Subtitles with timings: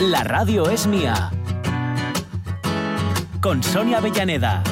[0.00, 1.30] La radio es mía.
[3.40, 4.62] Con Sonia Avellaneda.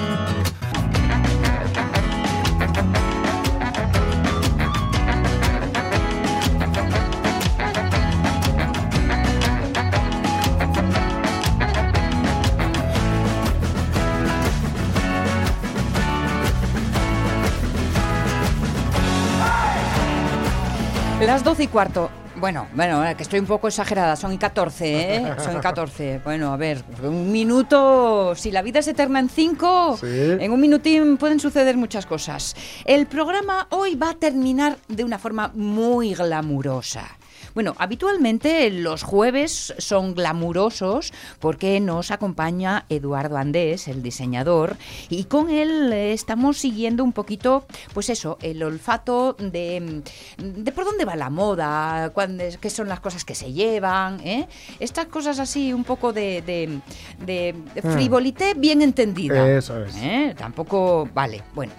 [21.20, 22.10] Las 12 y cuarto.
[22.44, 25.34] Bueno, bueno, que estoy un poco exagerada, son y 14, ¿eh?
[25.42, 26.20] Son y 14.
[26.22, 30.06] Bueno, a ver, un minuto, si la vida es eterna en cinco, Sí.
[30.06, 32.54] en un minutín pueden suceder muchas cosas.
[32.84, 37.06] El programa hoy va a terminar de una forma muy glamurosa.
[37.54, 44.76] Bueno, habitualmente los jueves son glamurosos porque nos acompaña Eduardo Andés, el diseñador,
[45.08, 50.02] y con él eh, estamos siguiendo un poquito, pues eso, el olfato de,
[50.38, 54.18] de por dónde va la moda, cuándo es- qué son las cosas que se llevan,
[54.26, 54.48] ¿eh?
[54.80, 56.80] estas cosas así un poco de, de,
[57.24, 59.48] de frivolité bien entendida.
[59.56, 59.94] Eso es.
[59.98, 60.34] ¿eh?
[60.36, 61.72] Tampoco, vale, bueno.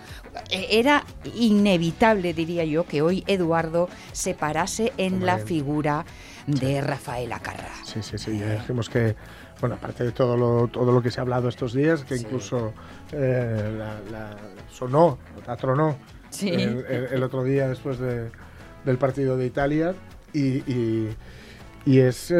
[0.49, 1.03] Eh, Era
[1.35, 6.05] inevitable, diría yo, que hoy Eduardo se parase en la figura
[6.47, 7.69] de Rafael Acarra.
[7.83, 8.37] Sí, sí, sí.
[8.39, 9.15] Ya dijimos que,
[9.61, 12.73] bueno, aparte de todo lo, todo lo que se ha hablado estos días, que incluso
[13.11, 14.37] eh, la, la-
[14.71, 15.95] sonó, la tronó
[16.29, 16.49] Sí.
[16.49, 18.29] el, el- el otro día después de-
[18.85, 19.95] del partido de Italia.
[20.33, 21.15] Y, y-
[21.87, 22.33] y es,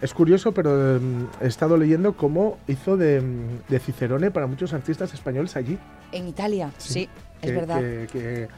[0.00, 1.00] es curioso, pero eh,
[1.42, 3.20] he estado leyendo cómo hizo de,
[3.68, 5.78] de Cicerone para muchos artistas españoles allí.
[6.12, 7.08] En Italia, sí,
[7.44, 7.80] es que, verdad.
[7.80, 8.48] Que, que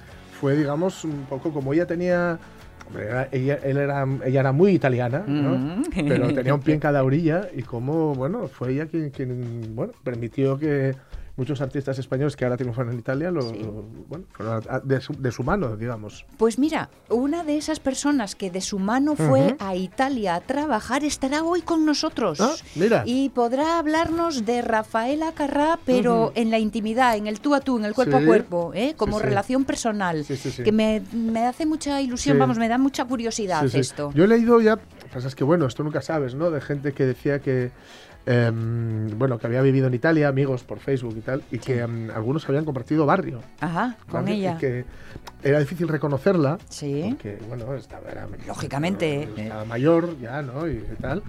[0.40, 2.38] fue, digamos, un poco como ella tenía.
[2.86, 5.56] hombre, era- ella, él era, ella era muy italiana, ¿no?
[5.58, 5.82] Mm.
[6.06, 9.92] pero tenía un pie en cada orilla y como, bueno, fue ella quien, quien, bueno,
[10.04, 10.94] permitió que
[11.36, 13.58] muchos artistas españoles que ahora triunfan en Italia, lo, Sí.
[13.62, 14.24] lo- bueno,
[14.84, 16.24] de, su, de su mano, digamos.
[16.38, 21.04] Pues mira, una de esas personas que de su mano fue a Italia a trabajar
[21.04, 22.40] estará hoy con nosotros.
[22.40, 23.02] Ah, mira.
[23.06, 27.76] Y podrá hablarnos de Rafael Acarrá, pero en la intimidad, en el tú a tú,
[27.78, 28.22] en el cuerpo Sí.
[28.22, 28.94] a cuerpo, ¿eh?
[28.96, 30.24] como Sí, relación personal.
[30.24, 30.62] Sí, sí, sí.
[30.62, 34.10] Que me, me hace mucha ilusión, vamos, me da mucha curiosidad esto.
[34.14, 34.76] Yo he leído ya,
[35.12, 36.50] pasa es que bueno, esto nunca sabes, ¿no?
[36.50, 37.72] De gente que decía que,
[38.26, 42.10] em, bueno, que había vivido en Italia, amigos por Facebook y tal, y que em,
[42.10, 43.40] algunos habían compartido barrio.
[43.60, 44.34] Ajá, con ¿vale?
[44.36, 44.54] ella.
[44.56, 44.84] Y que
[45.42, 46.58] era difícil reconocerla.
[46.68, 47.06] Sí.
[47.10, 50.68] Porque, bueno, estaba, era, Lógicamente, estaba mayor ya, ¿no?
[50.68, 51.22] Y, tal.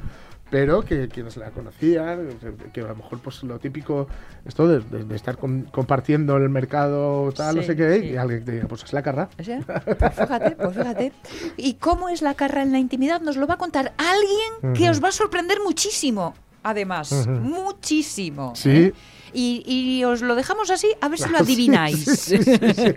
[0.50, 2.30] Pero que quienes la conocían,
[2.72, 4.08] que a lo mejor pues lo típico,
[4.46, 8.06] esto de, de- de estar com- compartiendo el mercado, tal, no sé qué, sí.
[8.12, 9.28] y alguien te diga, pues es la carra.
[9.38, 11.12] Pues fíjate, pues fíjate.
[11.58, 13.20] ¿Y cómo es la carra en la intimidad?
[13.20, 16.34] Nos lo va a contar alguien que os va a sorprender muchísimo.
[16.68, 18.54] Además, muchísimo.
[18.54, 18.70] Sí.
[18.70, 18.94] ¿eh?
[19.34, 22.04] Y, y os lo dejamos así, a ver si lo adivináis.
[22.06, 22.94] sí, sí, sí,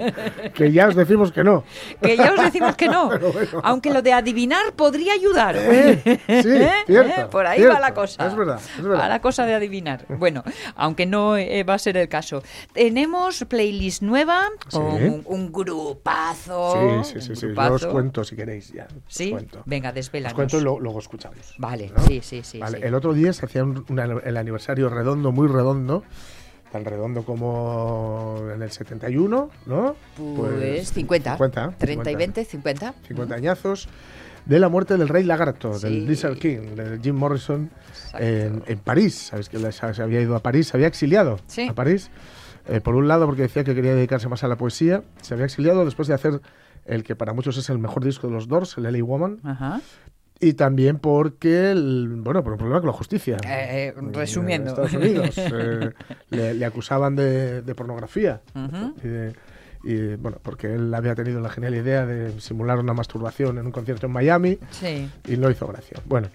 [0.55, 1.65] que ya os decimos que no.
[2.03, 3.11] que ya os decimos que no.
[3.63, 5.57] Aunque lo de adivinar podría ayudar.
[5.59, 7.27] Eh, sí, cierto, ¿Eh?
[7.31, 7.75] Por ahí cierto.
[7.75, 8.27] va la cosa.
[8.27, 9.01] Es verdad, es verdad.
[9.01, 10.07] Va la cosa de adivinar.
[10.09, 10.43] Bueno,
[10.77, 12.43] aunque no eh, va a ser el caso.
[12.73, 15.05] Tenemos playlist nueva con Sí.
[15.05, 17.03] un, un grupazo.
[17.05, 17.41] Sí, sí, sí, un sí.
[17.43, 17.75] Yo grupazo.
[17.75, 18.85] os cuento si queréis ya.
[18.85, 19.31] os ¿Sí?
[19.31, 19.63] cuento.
[19.67, 20.35] Venga, Os desvélanos.
[20.35, 21.55] cuento y lo- luego escuchamos.
[21.59, 22.03] Vale, ¿no?
[22.07, 22.59] sí, sí, sí.
[22.59, 22.79] Vale.
[22.83, 26.05] El otro día se hacía un- una- el aniversario redondo, muy redondo,
[26.71, 29.97] tan redondo como en el 71, ¿no?
[30.17, 31.33] Pues 50.
[31.33, 32.19] 50, 30 y 50.
[32.19, 32.95] 20, 50.
[33.09, 33.89] 50 añazos
[34.47, 35.87] de la muerte del rey lagarto, Sí.
[35.87, 37.71] del Lizard King, de Jim Morrison,
[38.19, 39.29] en, en París.
[39.31, 41.69] Sabéis que se había ido a París, se había exiliado Sí.
[41.69, 42.11] a París.
[42.69, 45.47] Eh, por un lado, porque decía que quería dedicarse más a la poesía, se había
[45.47, 46.41] exiliado después de hacer
[46.87, 49.03] el que para muchos es el mejor disco de los Doors, el L.A.
[49.05, 49.81] Woman, Ajá.
[50.41, 53.37] Y también porque, el- bueno, por un problema con la justicia.
[53.47, 54.71] Eh, eh, resumiendo.
[54.71, 55.91] En Estados Unidos eh,
[56.31, 58.41] le, le acusaban de, de pornografía.
[58.55, 58.95] Ujú.
[59.05, 59.33] y, de-
[59.83, 63.73] y, bueno, porque él había tenido la genial idea de simular una masturbación en un
[63.73, 65.09] concierto en Miami Sí.
[65.27, 65.99] y no hizo gracia.
[66.05, 66.29] Bueno,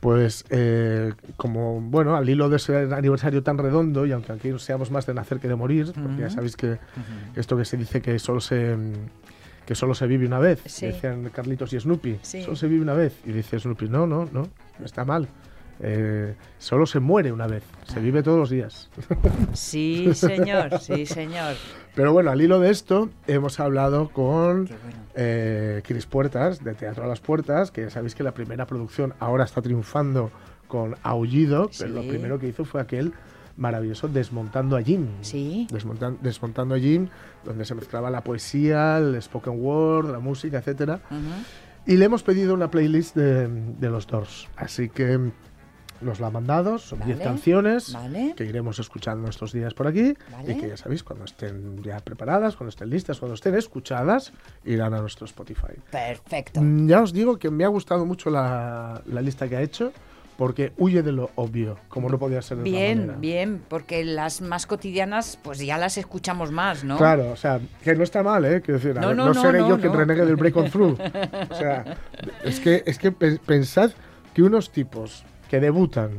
[0.00, 4.90] pues eh, como, bueno, al hilo de ese aniversario tan redondo, y aunque aquí seamos
[4.90, 6.34] más de nacer que de morir, porque ya Ujú.
[6.36, 6.78] sabéis que
[7.36, 8.74] esto que se dice que solo se
[9.70, 10.86] que solo se vive una vez, Sí.
[10.86, 12.42] decían Carlitos y Snoopy, Sí.
[12.42, 14.48] solo se vive una vez, y dice Snoopy, no, no, no,
[14.84, 15.28] está mal.
[15.82, 18.90] eh, solo se muere una vez, se vive todos los días.
[19.54, 21.54] Sí, señor, sí, señor.
[21.94, 24.76] Pero bueno, al hilo de esto, hemos hablado con bueno.
[25.14, 29.14] eh, Cris Puertas, de Teatro a las Puertas, que ya sabéis que la primera producción
[29.20, 30.30] ahora está triunfando
[30.66, 33.12] con Aullido, pero lo primero que hizo fue aquel
[33.60, 35.06] maravilloso Desmontando a Jim.
[35.20, 35.68] Sí.
[35.70, 37.08] Desmontan- Desmontando a Jim,
[37.44, 41.00] donde se mezclaba la poesía, el spoken word, la música, etcétera.
[41.10, 41.20] Ujú.
[41.86, 44.48] Y le hemos pedido una playlist de, de los Doors.
[44.56, 45.30] Así que
[46.00, 48.32] nos la ha mandado, son 10 Vale, canciones vale.
[48.34, 50.14] que iremos escuchando estos días por aquí.
[50.32, 50.52] Vale.
[50.52, 54.32] Y que ya sabéis, cuando estén ya preparadas, cuando estén listas, cuando estén escuchadas,
[54.64, 55.74] irán a nuestro Spotify.
[55.90, 56.62] Perfecto.
[56.62, 59.92] Mm, Ya os digo que me ha gustado mucho la, la lista que ha hecho,
[60.40, 63.18] porque huye de lo obvio, como no podía ser de otra Bien, manera.
[63.18, 66.96] bien, porque las más cotidianas, pues ya las escuchamos más, ¿no?
[66.96, 68.62] Claro, o sea, que no está mal, ¿eh?
[68.62, 70.98] Quiero decir, No, ver, no, no, seré no, yo quien renegue del break on through.
[71.50, 71.84] O sea,
[72.42, 73.90] es que, es que pe- pensad
[74.32, 76.10] que unos tipos que debutan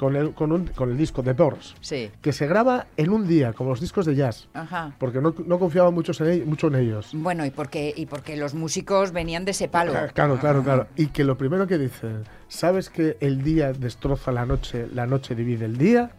[0.00, 2.10] con el, con un- con el disco de Doors, Sí.
[2.22, 4.94] que se graba en un día, como los discos de jazz, Ajá.
[4.98, 7.10] porque no, no confiaba mucho en, mucho en ellos.
[7.12, 9.92] Bueno, y porque, y porque los músicos venían de ese palo.
[10.14, 10.86] Claro, claro, claro.
[10.96, 15.34] Y que lo primero que dicen, ¿sabes que el día destroza la noche, la noche
[15.34, 16.12] divide el día?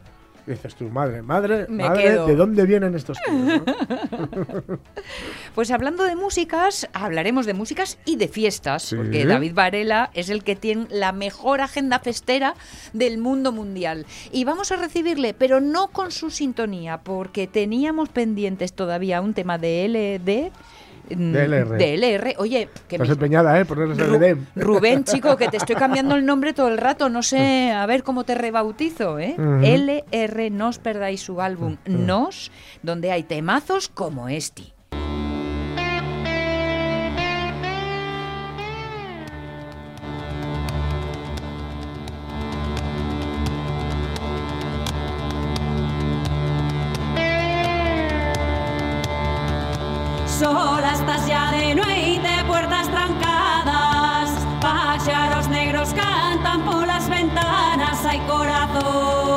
[0.47, 2.25] Y dices tú, madre, madre, Me madre, quedo.
[2.27, 3.38] ¿de dónde vienen estos tíos?
[3.38, 4.79] no?
[5.55, 8.95] Pues hablando de músicas, hablaremos de músicas y de fiestas, Sí.
[8.95, 12.55] porque David Varela es el que tiene la mejor agenda festera
[12.93, 14.05] del mundo mundial.
[14.31, 19.57] Y vamos a recibirle, pero no con su sintonía, porque teníamos pendientes todavía un tema
[19.57, 20.51] de LD.
[21.16, 21.78] Mm, DLR.
[21.78, 22.36] De LR.
[22.38, 23.66] Oye, que Estás me- empeñada, ¿eh?
[23.66, 24.38] Ponerles Ru-.
[24.56, 27.10] Rubén, chico, que te estoy cambiando el nombre todo el rato.
[27.10, 29.36] No sé, a ver cómo te rebautizo, ¿eh?
[29.38, 32.52] LR, no os perdáis su álbum Nos,
[32.84, 34.70] donde hay temazos como este.
[52.81, 54.30] nas trancadas.
[54.60, 58.06] Páxaros negros cantan polas ventanas.
[58.06, 59.31] Hai corazón.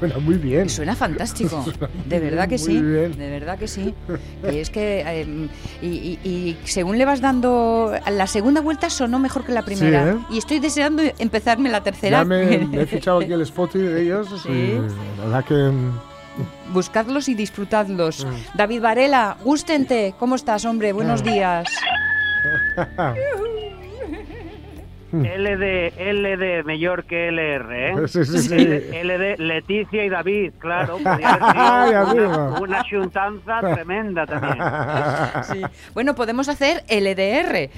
[0.00, 0.68] Suena, muy bien.
[0.68, 1.64] Suena fantástico,
[2.08, 3.16] de verdad que sí, bien.
[3.16, 3.94] de verdad que sí.
[4.42, 5.48] Que es que, eh,
[5.82, 10.10] y, y- y según le vas dando, la segunda vuelta sonó mejor que la primera.
[10.10, 10.16] ¿eh?
[10.30, 12.18] Y estoy deseando empezarme la tercera.
[12.18, 14.26] Ya me, me he fichado aquí el spot de ellos.
[14.42, 14.48] Sí.
[14.50, 14.74] y
[15.18, 15.54] la verdad que.
[15.54, 15.92] mm,
[16.72, 18.24] Buscadlos y disfrutadlos.
[18.24, 18.56] Mm.
[18.56, 20.14] David Varela, gústente.
[20.18, 20.92] ¿Cómo estás, hombre?
[20.92, 21.66] Buenos días.
[25.12, 27.94] LD, LD, mejor que LR, ¿eh?
[28.08, 28.56] Sí, sí, sí.
[28.56, 30.98] LD, Leticia y David, claro.
[31.04, 34.58] Ay, una, una xuntanza tremenda también.
[35.44, 35.62] Sí.
[35.94, 37.70] Bueno, podemos hacer LDR.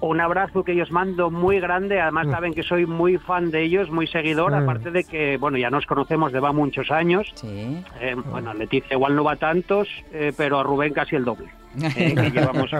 [0.00, 3.90] Un abrazo que os mando muy grande, además saben que soy muy fan de ellos,
[3.90, 4.62] muy seguidor, Mm.
[4.62, 7.30] aparte de que, bueno, ya nos conocemos de va muchos años.
[7.34, 7.82] Sí.
[8.00, 11.48] Eh, bueno, Leticia igual no va tantos, eh, pero a Rubén casi el doble.
[11.96, 12.70] eh, que, llevamos,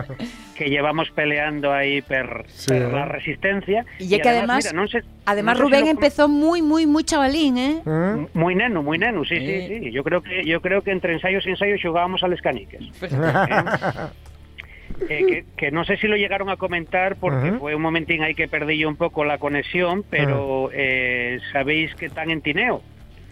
[0.57, 2.91] que llevamos peleando ahí per, Sí, per eh.
[2.93, 3.85] la resistencia.
[4.01, 6.61] Y es que además- mira, non sé- Además, non sé si Rubén lo- empezó muy,
[6.61, 7.83] muy, muy chavalín, ¿eh?
[7.87, 8.27] ¿Eh?
[8.35, 9.47] Muy neno, muy neno, sí, Sí.
[9.69, 9.91] sí, sí.
[9.93, 12.83] Yo creo que yo creo que entre ensayos y ensayos jugábamos a les caniques.
[15.09, 17.59] Eh, que, que no sé si lo llegaron a comentar porque Ajá.
[17.59, 22.07] fue un momentín ahí que perdí yo un poco la conexión, pero eh, sabéis que
[22.07, 22.83] están en Tineo.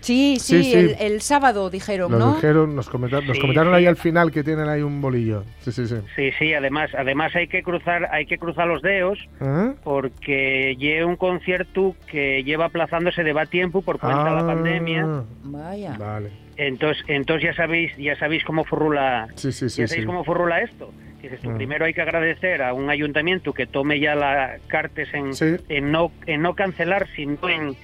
[0.01, 0.77] Sí, sí, Sí, sí.
[0.79, 2.35] El, el sábado dijeron, Nos ¿no?
[2.37, 3.79] dijeron, nos, comenta- nos comentaron sí.
[3.79, 5.43] ahí al final que tienen ahí un bolillo.
[5.61, 5.97] Sí, sí, sí.
[6.15, 9.73] Sí, sí, además, además hay que cruzar, hay que cruzar los dedos ¿Eh?
[9.83, 14.47] porque lleva un concierto que lleva aplazándose de va tiempo por cuenta de la Ah,
[14.47, 15.25] pandemia.
[15.43, 15.97] Vaya.
[15.99, 16.31] Vale.
[16.59, 19.81] Entonces, entonces ya sabéis, ya sabéis cómo furrula Sí, sí, sí.
[19.83, 20.07] ¿Ya sabéis sí.
[20.07, 20.93] cómo furula esto?
[21.23, 21.57] Dices tú, Mm.
[21.57, 25.57] primero hay que agradecer a un ayuntamiento que tome ya la cartes en, Sí.
[25.69, 27.77] en no en no cancelar, sino en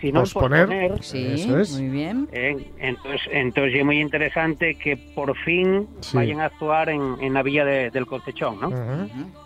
[0.00, 0.66] sino Posponer.
[0.66, 1.02] posponer.
[1.02, 1.70] Sí, Eso es.
[1.80, 2.28] muy bien.
[2.30, 6.16] Eh, entonces, entonces es muy interesante que por fin Sí.
[6.18, 8.70] vayan a actuar en, en la villa de- del Concechón, ¿no?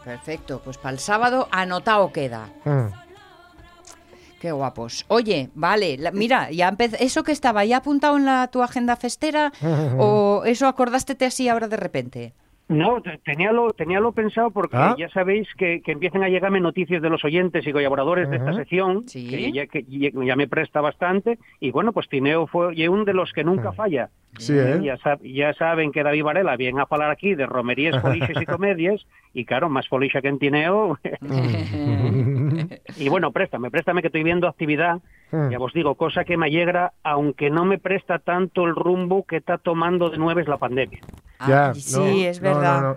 [0.05, 2.49] Perfecto, pues para el sábado anotado queda.
[2.67, 2.89] Ah.
[4.41, 5.05] Qué guapos.
[5.09, 8.97] Oye, vale, la- mira, ya empez- ¿eso que estaba ya apuntado en la, tu agenda
[8.97, 9.53] festera
[9.99, 12.33] o eso acordástete así ahora de repente?
[12.69, 14.95] No, te- tenía lo, tenía lo pensado porque Ah.
[14.97, 18.55] ya sabéis que, que empiezan a llegarme noticias de los oyentes y colaboradores de esta
[18.55, 19.27] sección, Sí.
[19.29, 23.13] que, ya, que ya- me presta bastante, y bueno, pues Tineo fue y uno de
[23.13, 24.09] los que nunca falla.
[24.39, 24.79] Sí, ¿eh?
[24.85, 28.47] Ya, sab- ya saben que David Varela viene a hablar aquí de romerías, foliches y
[28.47, 29.05] comedias,
[29.35, 30.97] y claro, más folicha que en Tineo.
[33.01, 34.99] y bueno, préstame, préstame que estoy viendo actividad,
[35.33, 35.51] Mm.
[35.51, 39.37] ya os digo, cosa que me alegra, aunque no me presta tanto el rumbo que
[39.37, 40.99] está tomando de nueves la pandemia.
[41.47, 42.81] Ya, sí, no, es no, verdad.
[42.83, 42.97] no, no.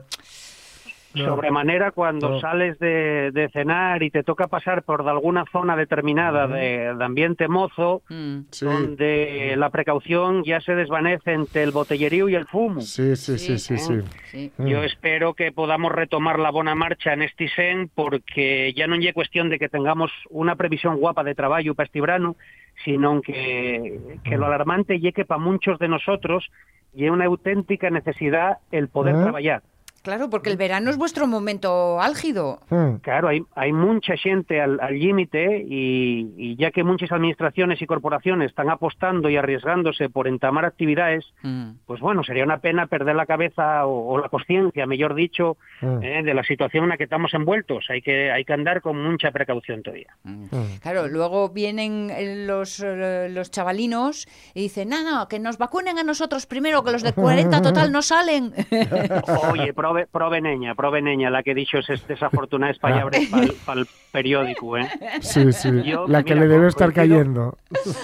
[1.16, 1.26] No.
[1.26, 2.40] Sobremanera cuando No.
[2.40, 7.04] sales de, de cenar y te toca pasar por de alguna zona determinada de, de
[7.06, 8.40] ambiente mozo, Mm.
[8.50, 12.82] Sí, donde la precaución ya se desvanece entre el botellerío y el fumo.
[12.82, 13.94] sí, sí, sí, sí, sí.
[14.32, 14.52] Sí.
[14.58, 14.66] Mm.
[14.68, 19.14] Yo espero que podamos retomar la buena marcha en este sen porque ya no es
[19.14, 22.36] cuestión de que tengamos una previsión guapa de trabajo para este verano,
[22.84, 24.40] sino que, que Mm.
[24.40, 26.50] lo alarmante y que para muchos de nosotros
[26.96, 29.20] y una auténtica necesidad el poder ¿Eh?
[29.22, 29.62] trabajar.
[30.04, 32.60] Claro, porque el verano es vuestro momento álgido.
[32.70, 32.96] Mm.
[33.02, 37.86] Claro, hay, hay mucha gente al al límite y, y ya que muchas administraciones y
[37.88, 41.72] corporaciones están apostando y arriesgándose por entamar actividades, Mm.
[41.86, 46.04] pues bueno, sería una pena perder la cabeza o, o la conciencia, mejor dicho, Mm.
[46.04, 47.86] eh, de la situación en la que estamos envueltos.
[47.90, 50.16] Hay que, hay que andar con mucha precaución todavía.
[50.24, 50.46] Mm.
[50.82, 55.98] Claro, luego vienen eh, los, eh, los chavalinos y dicen, no, no, que nos vacunen
[55.98, 58.52] a nosotros primero, que los de 40 total no salen.
[59.52, 63.22] Oye, prove, prove neña, prove neña, la que dicho es desafortunadas palabras
[63.66, 64.88] para el periódico, ¿eh?
[65.22, 65.70] Sí, sí.
[65.84, 67.58] Yo, La que mira, le debe estar coincido- cayendo.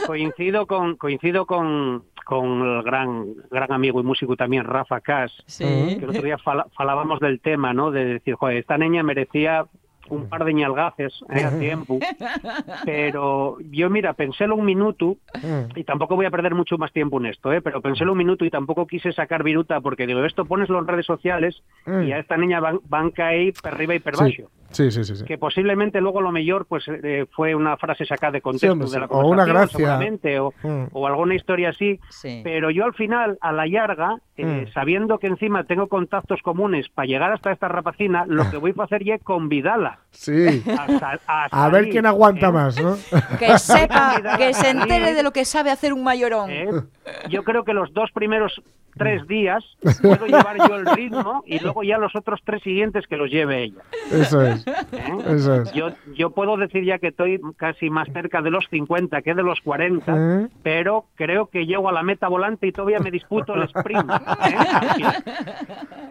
[0.08, 5.64] Coincido con, coincido con, con el gran, gran amigo y músico también, Rafa Cas, Sí.
[5.66, 7.92] que el otro día fala- falábamos del tema, ¿no?
[7.92, 9.66] De decir, joder, esta niña merecía
[10.10, 12.00] un par de ñalgaces eh, a tiempo,
[12.86, 15.78] pero yo, mira, pensélo un minuto, Mm.
[15.78, 17.62] y tampoco voy a perder mucho más tiempo en esto, ¿eh?
[17.62, 21.06] pero pensélo un minuto y tampoco quise sacar viruta, porque digo, esto pones en redes
[21.06, 22.04] sociales Mm.
[22.04, 24.50] y a esta niña van, van caer per arriba y per Sí, baixo.
[24.72, 25.16] Sí, sí, sí.
[25.16, 25.26] sí.
[25.26, 29.00] Que posiblemente luego lo mejor pues eh, fue una frase sacada de contexto hombre, de
[29.00, 29.78] la O una conversación, gracia.
[29.78, 30.84] seguramente, o, Mm.
[30.92, 32.42] o alguna historia así, Sí.
[32.44, 34.74] pero yo al final, a la larga, eh, Mm.
[34.74, 38.84] sabiendo que encima tengo contactos comunes para llegar hasta esta rapacina, lo que voy a
[38.84, 40.64] hacer es convidarla Sí.
[40.68, 42.52] a, sal- a A ver quién aguanta ¿eh?
[42.52, 42.96] más, ¿no?
[43.38, 46.50] Que sepa, que se entere de lo que sabe hacer un mayorón.
[46.50, 46.68] ¿eh?
[47.30, 48.62] Yo creo que los dos primeros
[49.00, 49.64] tres días
[50.02, 53.64] puedo llevar yo el ritmo y luego ya los otros tres siguientes que los lleve
[53.64, 53.82] ella.
[54.12, 54.68] Eso es.
[54.68, 54.74] ¿eh?
[55.28, 55.72] Eso es.
[55.74, 59.42] Yo, yo puedo decir ya que estoy casi más cerca de los 50 que de
[59.44, 60.14] los 40,
[60.44, 60.48] ¿Eh?
[60.62, 64.12] pero creo que llego a la meta volante y todavía me disputo el sprint.
[64.12, 64.20] ¿eh?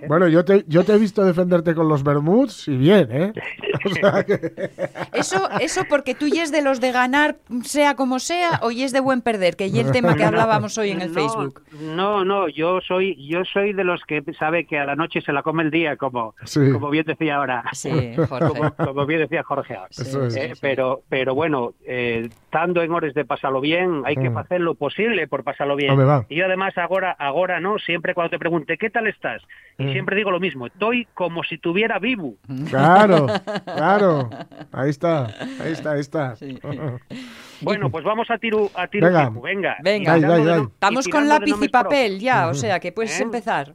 [0.08, 3.32] Bueno, yo te, yo te he visto defenderte con los Bermuds y bien, ¿eh?
[3.84, 4.70] O sea que-
[5.12, 8.82] Eso, eso porque tú y es de los de ganar, sea como sea, o y
[8.82, 11.62] es de buen perder, que y el tema que hablábamos hoy en el No, Facebook.
[11.80, 15.32] No, no, yo soy yo soy de los que sabe que a la noche se
[15.32, 16.70] la come el día, como, Sí.
[16.72, 17.64] como bien decía ahora.
[17.72, 17.90] Sí,
[18.28, 18.48] Jorge.
[18.48, 19.74] Como, como bien decía Jorge.
[19.76, 19.88] ahora.
[20.36, 24.38] Eh, pero pero bueno, eh, estando en horas de pasarlo bien, hay que Mm.
[24.38, 25.94] hacer lo posible por pasarlo bien.
[26.28, 29.42] Y yo además ahora, ahora no, siempre cuando te pregunte ¿qué tal estás?
[29.78, 29.92] Y Mm.
[29.92, 32.34] siempre digo lo mismo, estoy como si tuviera vivo.
[32.70, 33.26] Claro,
[33.64, 34.30] claro.
[34.72, 35.26] Ahí está,
[35.60, 36.34] ahí está, ahí está.
[37.60, 39.30] Bueno, pues vamos a tiro a tiro Venga.
[39.42, 39.76] venga.
[39.82, 40.18] Venga.
[40.18, 40.60] Y Dai, dai, tirando de dai.
[40.62, 42.20] no- Estamos con lápiz y papel propios.
[42.22, 43.22] ya, o sea que puedes ¿Eh?
[43.22, 43.74] empezar.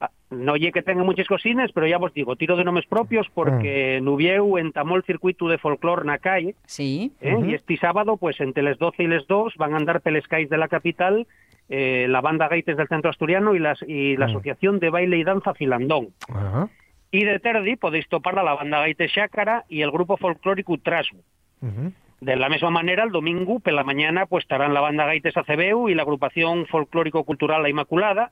[0.00, 3.28] Ah, No oye que tenga muchas cocinas, pero ya vos digo, tiro de nombres propios
[3.32, 7.12] porque Nubieu entamó el circuito de folclore na calle, Sí.
[7.20, 7.36] ¿eh?
[7.46, 10.50] y este sábado, pues entre les 12 y les 2 van a andar peles calles
[10.50, 11.26] de la capital
[11.68, 14.30] eh, la banda Gaites del Centro Asturiano y, las, y la Mm.
[14.30, 16.08] Asociación de Baile y Danza Filandón.
[16.28, 16.68] Ajá.
[17.10, 21.20] Y de Terdi podéis topar a la banda Gaites Xácara y el grupo folclórico Trasmo.
[21.62, 21.92] Ujú.
[22.20, 25.88] De la misma manera, el domingo, por la mañana, pues estarán la banda Gaites Acebeu
[25.88, 28.30] y la agrupación folclórico-cultural La Inmaculada.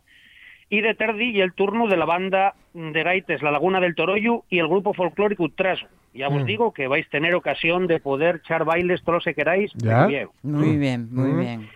[0.70, 4.44] Y de Terdi y el turno de la banda de Gaites La Laguna del Toroyu
[4.48, 5.86] y el grupo folclórico Traso.
[6.14, 6.46] Ya os Mm.
[6.46, 9.70] digo que vais a tener ocasión de poder echar bailes todos los que queráis.
[9.76, 10.06] Ya.
[10.06, 10.28] bien.
[10.42, 11.40] Muy bien, muy Mm.
[11.40, 11.68] bien.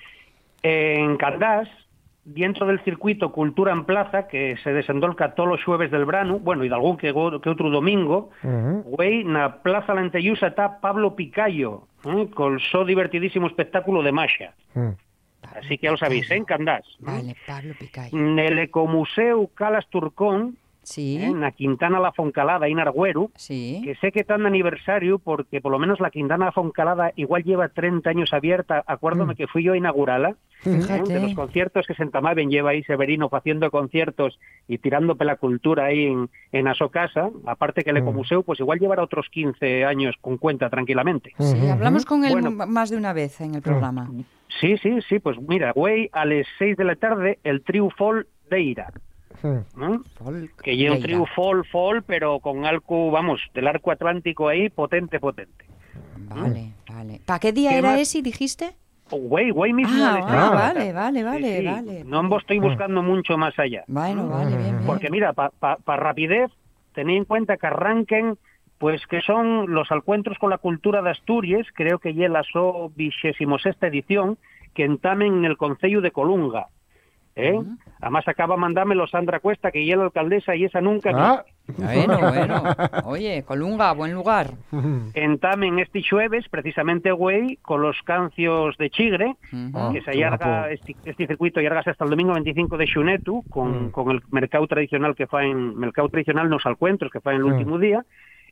[0.63, 1.69] En Caldás,
[2.25, 6.65] dentro del circuito Cultura en Plaza, que se desendolca todos los jueves del verano, bueno,
[6.65, 8.31] y de algún que, otro domingo.
[8.43, 14.55] Güey, na Plaza Lenteyusa está Pablo Picayo, con col só divertidísimo espectáculo de Masha.
[14.75, 14.91] Mm.
[15.43, 16.47] Así que ya lo sabéis, en ¿eh?
[16.47, 16.85] Candás.
[17.01, 18.11] Vale, Pablo Picay.
[18.13, 20.57] Nel Ecomuseu Calas Turcón,
[20.89, 21.19] Sí.
[21.23, 23.81] eh, na Quintana La Foncalada, en Argüero, Sí.
[23.85, 27.45] que sé que tan de aniversario porque por lo menos la Quintana La Foncalada igual
[27.45, 28.83] lleva 30 años abierta.
[28.87, 30.37] Acuérdome que fui yo a inaugurarla.
[30.65, 31.03] ¿eh?
[31.07, 35.85] De los conciertos que se entamaban, lleva ahí Severino haciendo conciertos y tirando pela cultura
[35.85, 37.31] ahí en, en a su casa.
[37.47, 41.33] Aparte que el Ecomuseo, pues igual llevará otros 15 años con cuenta tranquilamente.
[41.39, 42.51] Sí, hablamos con él Bueno.
[42.51, 44.11] más de una vez en el programa.
[44.61, 48.27] Sí, sí, sí, pues mira, güey, a las 6 de la tarde el Triu Fall
[48.51, 48.93] de Ira.
[49.43, 49.97] Mm.
[50.63, 51.03] Que lleva un.
[51.03, 55.65] Triu Fall, Fall, pero con algo, vamos, del arco atlántico ahí, potente, potente.
[56.29, 57.21] Vale, vale.
[57.25, 58.01] ¿Para qué día ¿Qué era más?
[58.01, 58.75] ese, dijiste?
[59.11, 60.05] Oh, Güey, güey mismo.
[60.05, 62.05] Ah, ah, vale, vale, vale, Sí, vale.
[62.05, 63.85] No me estoy buscando mucho más allá.
[63.87, 64.87] Bueno, vale, bien, bien.
[64.87, 66.51] Porque mira, para rapidez,
[66.95, 68.37] tened en cuenta que arranquen,
[68.79, 72.93] pues que son los encuentros con la cultura de Asturias, creo que ya la so
[72.97, 74.39] edición,
[74.75, 76.69] que entamen en el Concello de Colunga.
[77.39, 77.59] ¿Eh?
[78.01, 81.11] Además acaba de mandármelo Sandra Cuesta, que ya la alcaldesa y esa nunca.
[81.15, 81.45] Ah.
[81.77, 82.63] Bueno, bueno.
[83.05, 84.49] Oye, Colunga, buen lugar.
[85.15, 89.93] entamen este jueves, precisamente güey, con los cancios de Chigre, Ujú.
[89.93, 93.87] que se qué allarga, este, este circuito allargase hasta el domingo 25 de Xunetu, con,
[93.87, 93.91] Mm.
[93.91, 97.45] con el mercado tradicional que fa en mercado tradicional nos encuentros que fa en el
[97.45, 98.05] último día,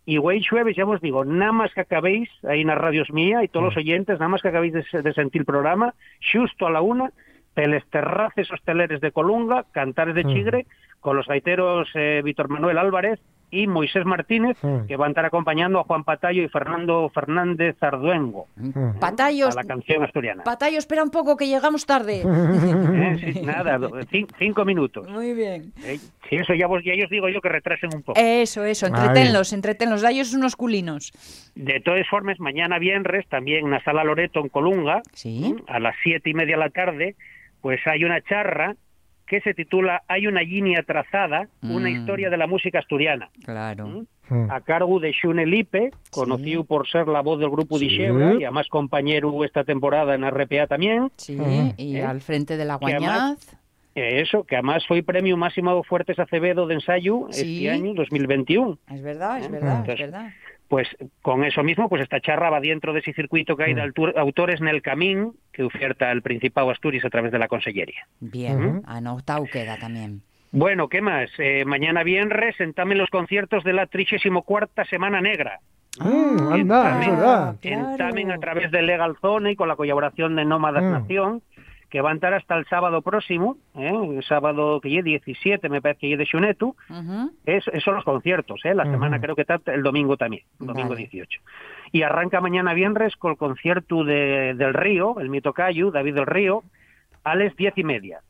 [0.05, 3.43] y güey jueves, ya os digo, nada más que acabéis, ahí en las radios mía
[3.43, 5.95] y todos los oyentes, nada más que acabéis de, de sentir el programa,
[6.33, 7.11] justo a la una,
[7.57, 10.29] peles terraces hosteleres de Colunga, cantares de Mm.
[10.29, 10.67] Chigre,
[11.01, 14.87] con los gaiteros eh, Víctor Manuel Álvarez y Moisés Martínez, Mm.
[14.89, 18.99] que van a estar acompañando a Juan Patayo y Fernando Fernández Arduengo Mm.
[19.01, 20.43] a la canción asturiana.
[20.43, 22.23] Patallo, espera un poco que llegamos tarde.
[23.17, 23.79] Eh, sí, nada,
[24.39, 25.09] cinco minutos.
[25.09, 25.73] Muy bien.
[25.85, 25.99] Eh,
[26.29, 28.21] si eso ya, vos, ya os digo yo que retrasen un poco.
[28.21, 31.13] Eso, eso, entretenlos, entretenlos, dallos unos culinos.
[31.55, 35.03] De todas formas, mañana viernes, también en la Sala Loreto, en Colunga,
[35.69, 37.15] a las siete y media de la tarde,
[37.61, 38.75] pues hay una charra
[39.27, 41.97] que se titula Hay una línea trazada, una Mm.
[42.01, 43.29] historia de la música asturiana.
[43.45, 43.87] Claro.
[43.87, 44.05] ¿m?
[44.29, 44.51] Mm.
[44.51, 47.87] a cargo de Xune Lipe, conocido por ser la voz del grupo Sí.
[47.87, 51.13] Dixebra y además compañero esta temporada en RPA también.
[51.17, 51.75] Sí, Ujú.
[51.77, 52.03] y ¿Eh?
[52.05, 53.39] al frente de la Guañaz.
[53.95, 57.67] Eh, Eso, que además fue premio Máximo Fuertes Acevedo de ensayo Sí.
[57.67, 58.79] este año, 2021.
[58.93, 59.49] Es verdad, es ¿Eh?
[59.49, 60.31] verdad, es Entonces, verdad.
[60.69, 60.89] Pues
[61.23, 64.19] con eso mismo, pues esta charra va dentro de ese circuito que hay de Mm.
[64.19, 68.07] autores en el camín que oferta el Principado Asturias a través de la Consellería.
[68.21, 68.83] Bien, Ujú.
[68.87, 70.23] anotado queda también.
[70.51, 71.31] Bueno, ¿qué más?
[71.39, 75.61] Eh, mañana viernes sentamen los conciertos de la 34 Semana Negra.
[76.01, 77.57] Anda, es Ah, verdad.
[77.61, 77.91] Claro.
[77.93, 80.91] Entamen a través de Legal Zone y con la colaboración de Nómadas Mm.
[80.93, 81.43] Nación,
[81.91, 83.93] que va a estar hasta el sábado próximo, ¿eh?
[84.17, 87.31] el sábado que llegue 17, me parece que llegue de Xunetu, Ujú.
[87.45, 88.75] es, esos son los conciertos, ¿eh?
[88.75, 91.03] la semana creo que está el domingo también, el domingo Vale.
[91.03, 91.41] 18.
[91.93, 96.27] Y arranca mañana viernes con el concierto de, del Río, el mito Cayu, David del
[96.27, 96.63] Río,
[97.23, 98.21] a las diez y media.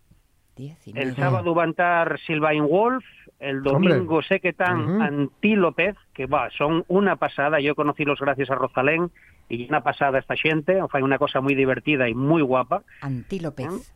[0.56, 3.04] Diez y El sábado va a estar Sylvain Wolf,
[3.40, 5.02] el domingo sé que están Ujú.
[5.02, 9.10] Antílopez, que va, son una pasada, yo conocí los gracias a Rosalén,
[9.48, 13.92] y una pasada esta gente, fue una cosa muy divertida y muy guapa, Antílopez.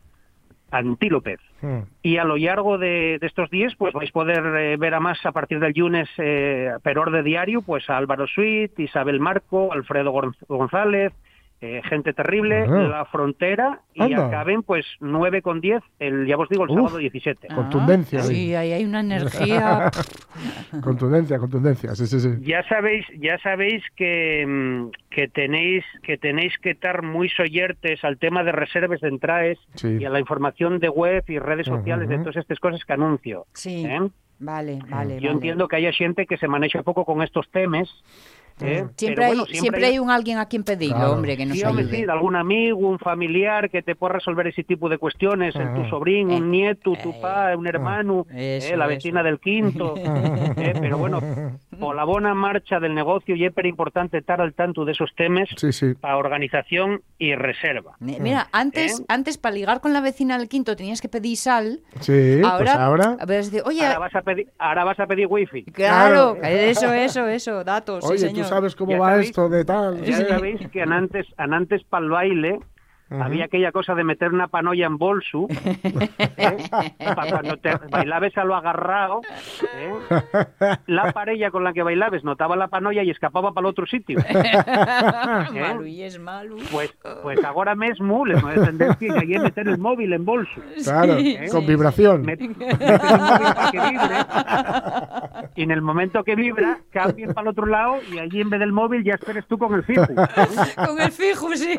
[0.70, 1.40] Antílopez.
[1.62, 1.78] Mm.
[2.02, 5.00] Y a lo largo de, de estos días, pues vais a poder eh, ver a
[5.00, 9.72] más a partir del lunes, eh, per orde diario, pues a Álvaro Suit, Isabel Marco,
[9.72, 11.12] Alfredo Gon- González,
[11.62, 12.82] eh, Gente Terrible, Ajá.
[12.88, 14.26] La Frontera, y Anda.
[14.28, 16.76] acaben pues 9 con 10, el, ya os digo, el Uf.
[16.76, 17.48] sábado 17.
[17.50, 19.90] Ah, Contundencia, Sí, ahí hay una energía.
[20.82, 22.28] Contundencia, contundencia, sí, sí, sí.
[22.42, 28.18] Ya sabéis, ya sabéis que, mm, que tenéis que tenéis que estar muy soyertes al
[28.18, 29.98] tema de reservas de entradas Sí.
[30.00, 33.46] y a la información de web y redes sociales de todas estas cosas que anuncio.
[33.52, 33.84] Sí.
[33.86, 34.00] ¿eh?
[34.38, 35.14] Vale, vale.
[35.16, 35.30] Yo vale.
[35.32, 37.88] entiendo que haya gente que se maneja un poco con estos temas.
[38.62, 38.86] ¿Eh?
[38.96, 41.12] Siempre, Pero hay, siempre hay un alguien a quien pedirlo, Claro.
[41.12, 41.84] hombre, que nos Sí, ayude.
[41.84, 45.74] sí, de algún amigo, un familiar que te pueda resolver ese tipo de cuestiones, el
[45.74, 48.94] tu sobrino, un Eh, nieto, tu eh, pa, un hermano, Eso, eh, la eso.
[48.94, 49.94] vecina del quinto.
[49.96, 51.20] eh, pero bueno,
[51.80, 55.48] por la buena marcha del negocio y es importante estar al tanto de esos temas
[55.56, 55.94] Sí, sí.
[55.94, 57.96] para organización y reserva.
[57.98, 59.04] Mi- Mira, antes, ¿Eh?
[59.08, 61.80] antes para ligar con la vecina del quinto tenías que pedir sal.
[62.00, 63.16] Sí, ahora, pues ahora.
[63.18, 65.64] a ver, oye, Ahora vas a pedir, ahora vas a pedir wifi.
[65.64, 66.54] claro, Claro.
[66.54, 68.42] eso, eso, eso, datos, sí, Oye, señor.
[68.44, 70.02] tú sabes cómo Ya va sabéis- esto de tal.
[70.04, 70.24] Ya sí.
[70.28, 72.60] sabéis que antes, antes para el baile
[73.10, 73.22] Ujú.
[73.22, 75.48] había aquella cosa de meter una panolla en bolso
[77.16, 79.20] para cuando te bailabes a lo agarrado
[79.76, 79.92] ¿eh?
[80.86, 84.18] la parella con la que bailabes notaba la panolla y escapaba para el otro sitio
[85.52, 86.56] Malo y es malo.
[86.70, 90.24] pues pues ahora mismo les voy a tendencia que hay que meter el móvil en
[90.24, 92.24] bolso Claro, Sí, con vibración.
[92.24, 94.16] Met- el móvil para que vibre
[95.56, 98.60] y en el momento que vibra cambien para el otro lado y allí en vez
[98.60, 100.06] del móvil ya esperes tú con el fijo
[100.86, 101.78] Con el fijo, sí.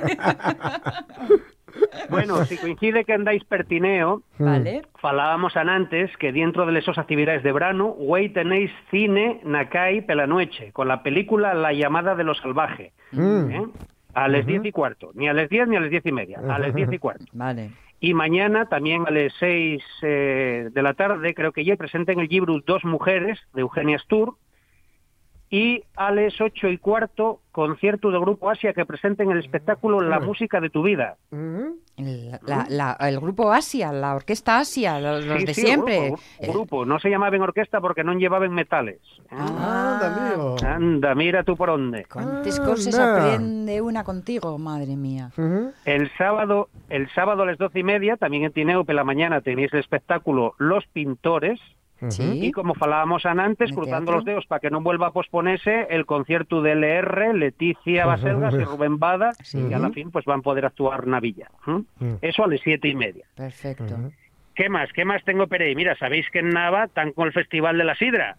[2.09, 4.83] Bueno, si coincide que andáis pertineo, Vale.
[4.99, 10.87] falábamos antes que dentro de esas actividades de verano, güey, tenéis cine Nakai Pelanueche, con
[10.87, 12.91] la película La llamada de lo salvaje.
[13.11, 13.51] Mm.
[13.51, 13.67] ¿eh?
[14.13, 16.39] A las 10 y cuarto, ni a las 10 ni a las 10 y media,
[16.39, 17.25] a las 10 y cuarto.
[17.31, 17.71] Vale.
[18.01, 22.27] Y mañana también a las 6 eh, de la tarde, creo que ya presenten el
[22.27, 24.35] libro Dos Mujeres, de Eugenia Stur,
[25.53, 30.21] y a las 8 y cuarto, concierto del Grupo Asia que presenten el espectáculo La
[30.21, 31.17] Música de tu Vida.
[31.31, 31.77] Ujú.
[31.97, 36.07] El, la- la- el grupo Asia, la orquesta Asia, los, los Sí, de sí, siempre.
[36.07, 36.85] Grupo, El- grupo.
[36.85, 38.99] no se llamaban orquesta porque no llevaban metales.
[39.23, 39.25] ¿eh?
[39.31, 39.99] Ah.
[40.01, 40.55] Anda, amigo.
[40.65, 42.05] Anda, mira tú por dónde.
[42.05, 45.31] ¿Cuántas cosas aprende una contigo, madre mía?
[45.83, 49.41] El sábado, el sábado a las doce y media, también en Tineo, por la mañana,
[49.41, 51.59] tenéis el espectáculo Los Pintores.
[52.09, 52.47] Sí.
[52.47, 54.15] Y como falábamos antes, cruzando teatro.
[54.15, 58.63] los dedos para que no vuelva a posponerse el concierto de LR, Leticia Baselgas y
[58.63, 61.49] Rubén Bada, y a la fin pues van a poder actuar Navilla.
[61.65, 62.15] Mm.
[62.21, 63.25] Eso a las siete y media.
[63.35, 63.95] Perfecto.
[64.55, 64.91] ¿Qué más?
[64.93, 65.73] ¿Qué más tengo, Pere?
[65.75, 68.37] Mira, ¿sabéis que en Nava están con el Festival de la Sidra?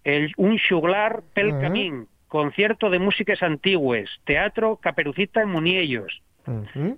[0.05, 6.23] el, un xuglar pel camín, concierto de músicas antiguas, teatro Caperucita en Muniellos,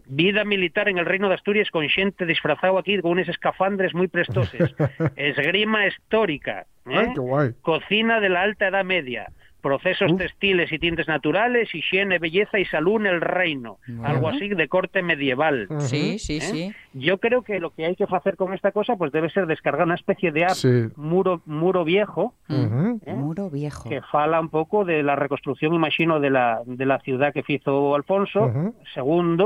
[0.06, 4.08] Vida militar en el Reino de Asturias con xente disfrazado aquí con unos escafandres muy
[4.08, 4.74] prestoses,
[5.16, 6.96] esgrima histórica, ¿eh?
[6.96, 7.50] Ay, qué guay.
[7.62, 9.30] cocina de la Alta Edad Media,
[9.60, 10.18] procesos Uf.
[10.18, 15.02] textiles y tintes naturales, higiene, belleza y salud en el reino, algo así de corte
[15.02, 15.68] medieval.
[15.80, 16.40] Sí, sí, ¿eh?
[16.40, 16.74] sí.
[16.94, 19.86] Yo creo que lo que hay que hacer con esta cosa pues debe ser descargar
[19.86, 20.88] una especie de app Sí.
[20.96, 22.34] muro muro viejo.
[22.48, 23.14] ¿eh?
[23.14, 23.88] Muro viejo.
[23.88, 27.94] que fala un poco de la reconstrucción, imagino, de la de la ciudad que hizo
[27.94, 28.74] Alfonso Ujú.
[28.96, 29.44] II,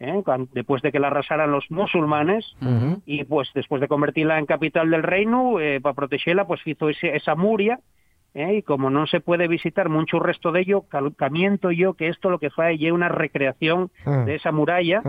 [0.00, 0.22] ¿eh?
[0.52, 2.44] después de que la arrasaran los musulmanes
[3.06, 7.14] y pues después de convertirla en capital del reino, eh, para protegerla, pues hizo ese-
[7.16, 7.78] esa muria,
[8.34, 8.56] ¿eh?
[8.56, 10.84] y como no se puede visitar mucho resto de ello,
[11.16, 14.24] camiento yo que esto lo que fue es una recreación Ah.
[14.26, 15.02] de esa muralla.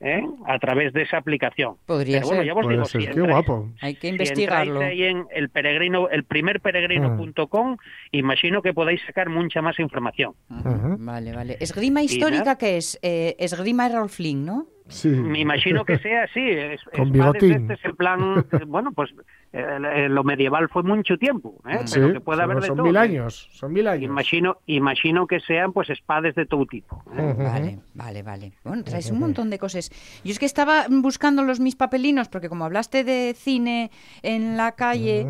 [0.00, 0.22] ¿eh?
[0.46, 1.76] a través de esa aplicación.
[1.86, 2.46] Podría Pero bueno, ser.
[2.46, 3.70] ya vos digo, ser, si qué guapo.
[3.80, 4.74] Hay que si investigarlo.
[4.74, 7.76] entráis ahí en el peregrino, el primer peregrino.com,
[8.12, 10.32] imagino que podáis sacar mucha más información.
[10.50, 10.96] Ujú.
[10.98, 11.56] Vale, vale.
[11.60, 12.98] ¿Esgrima histórica qué es?
[13.02, 14.66] Eh, esgrima Errol Flynn, ¿no?
[14.88, 15.08] Sí.
[15.08, 16.40] Me imagino que sea así.
[16.40, 17.52] Es, Con es- bigotín.
[17.52, 19.14] Este es el plan, bueno, pues
[19.52, 21.78] eh, lo medieval fue mucho tiempo, ¿eh?
[21.84, 22.86] Sí, pero que puede son, haber de son todo.
[22.86, 22.98] mil ¿eh?
[22.98, 23.48] años.
[23.52, 24.04] Son mil años.
[24.04, 27.02] Imagino, imagino que sean pues espades de todo tipo.
[27.16, 27.34] ¿eh?
[27.38, 28.52] Vale, vale, vale.
[28.64, 29.90] Bueno, traes un montón de cosas.
[30.24, 33.90] Yo es que estaba buscando los mis papelinos, porque como hablaste de cine
[34.22, 35.26] en la calle,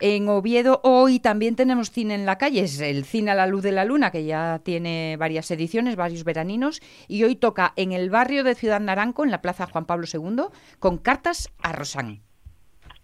[0.00, 2.62] en Oviedo hoy también tenemos cine en la calle.
[2.64, 6.24] Es el cine a la luz de la luna, que ya tiene varias ediciones, varios
[6.24, 6.80] veraninos.
[7.06, 10.44] Y hoy toca en el barrio de Ciudad Naranco, en la Plaza Juan Pablo II,
[10.80, 12.20] con cartas a Rosán.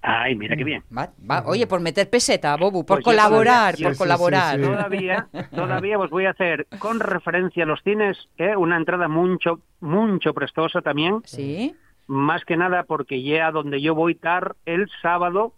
[0.07, 0.83] Ay, mira qué bien.
[0.96, 1.44] Va, va.
[1.46, 4.57] Oye, por meter peseta, Bobu, por Pues colaborar, todavía- por sí, colaborar.
[4.59, 4.70] sí, sí.
[4.70, 8.54] Todavía, todavía os voy a hacer con referencia a los cines ¿eh?
[8.57, 11.22] una entrada mucho, mucho prestosa también.
[11.24, 11.74] Sí.
[12.07, 15.54] más que nada porque ya donde yo voy a estar el sábado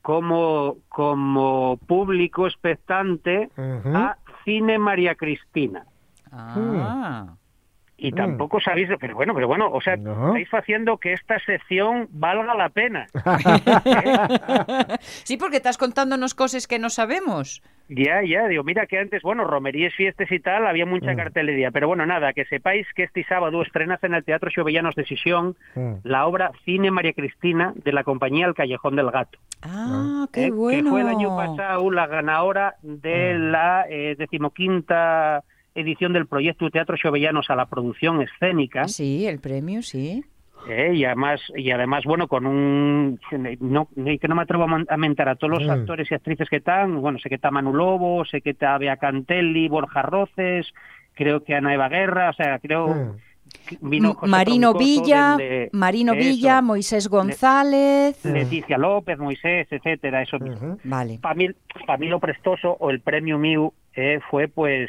[0.00, 5.84] como, como público expectante a Cine María Cristina.
[6.30, 7.34] Ah.
[8.08, 10.28] Y tampoco sabéis, pero bueno, pero bueno, o sea, No.
[10.36, 13.06] estáis haciendo que esta sección valga la pena.
[15.00, 17.62] Sí, porque estás contándonos cosas que no sabemos.
[17.88, 21.88] Ya, ya, digo, mira que antes, bueno, romerías, fiestas y tal, había mucha cartelería, pero
[21.88, 25.94] bueno, nada, que sepáis que este sábado estrenas en el Teatro Xovellanos de Sisión Mm.
[26.04, 29.38] la obra Cine María Cristina de la compañía El Callejón del Gato.
[29.62, 30.50] Ah, qué ¿eh?
[30.50, 30.84] bueno.
[30.84, 35.42] Que fue el año pasado la ganadora de la eh, decimoquinta
[35.74, 38.88] edición del proyecto Teatro Xovellanos a la producción escénica.
[38.88, 40.22] Sí, el premio, sí.
[40.68, 43.18] Eh, y además y además bueno con un
[43.58, 43.88] no
[44.20, 45.70] que no me atrevo a mentar a todos los Mm.
[45.70, 48.96] actores y actrices que están bueno sé que está Manu Lobo sé que está Bea
[48.96, 50.72] Cantelli Borja Roces
[51.14, 53.88] creo que Ana Eva Guerra o sea creo Mm.
[53.90, 58.24] vino Marino Troncoso Villa, de- Marino eso, Villa, Moisés González.
[58.24, 60.78] Leticia López Moisés etcétera eso Ujú.
[60.84, 61.18] Vale.
[61.20, 61.48] para mí,
[61.88, 64.88] pa' mí lo prestoso o el premio Miu eh, fue pues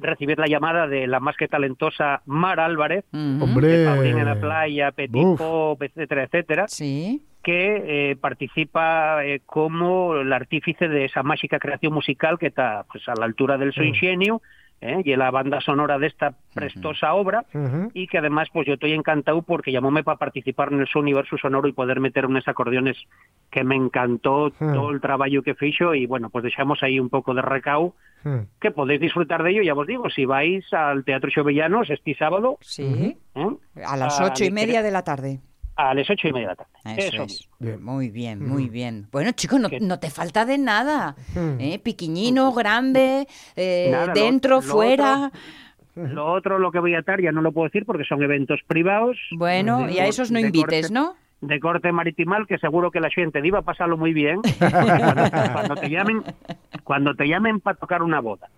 [0.00, 3.04] recibir la llamada de la más que talentosa Mar Álvarez.
[3.12, 3.66] Hombre.
[3.68, 5.38] de Paulina en la playa, Petit Uf.
[5.38, 7.22] Pop, etcétera, etcétera, Sí.
[7.42, 13.08] que eh, participa eh, como el artífice de esa mágica creación musical que está pues,
[13.08, 14.42] a la altura del su ingenio
[14.80, 17.44] eh, y la banda sonora de esta prestosa obra
[17.94, 21.36] y que además pues yo estoy encantado porque llamóme para participar en el su universo
[21.36, 22.96] sonoro y poder meter unos acordeones
[23.50, 27.34] que me encantó todo el trabajo que fijo y bueno pues dejamos ahí un poco
[27.34, 28.38] de recau Mm.
[28.60, 32.58] que podéis disfrutar de ello ya os digo si vais al Teatro Xovellanos este sábado
[32.60, 33.16] Sí.
[33.36, 33.56] ¿eh?
[33.86, 35.38] A las ocho y media de la tarde.
[35.78, 37.48] A las ocho y media de la tarde Eso, Eso es.
[37.60, 37.82] Bien.
[37.82, 39.06] Muy bien, muy bien.
[39.12, 41.14] Bueno, chicos, no, te falta de nada.
[41.34, 41.60] Mm.
[41.60, 41.80] ¿eh?
[41.82, 45.30] Piquiñino, grande, eh, Nada, dentro, lo fuera.
[45.94, 48.60] Lo otro, lo que voy a atar, ya no lo puedo decir porque son eventos
[48.66, 49.16] privados.
[49.32, 51.14] Bueno, de y a esos no invites, corte- ¿no?
[51.40, 54.40] De corte maritimal, que seguro que la gente iba a pasarlo muy bien.
[54.58, 56.22] cuando, cuando te llamen,
[56.84, 58.48] cuando te llamen para tocar una boda,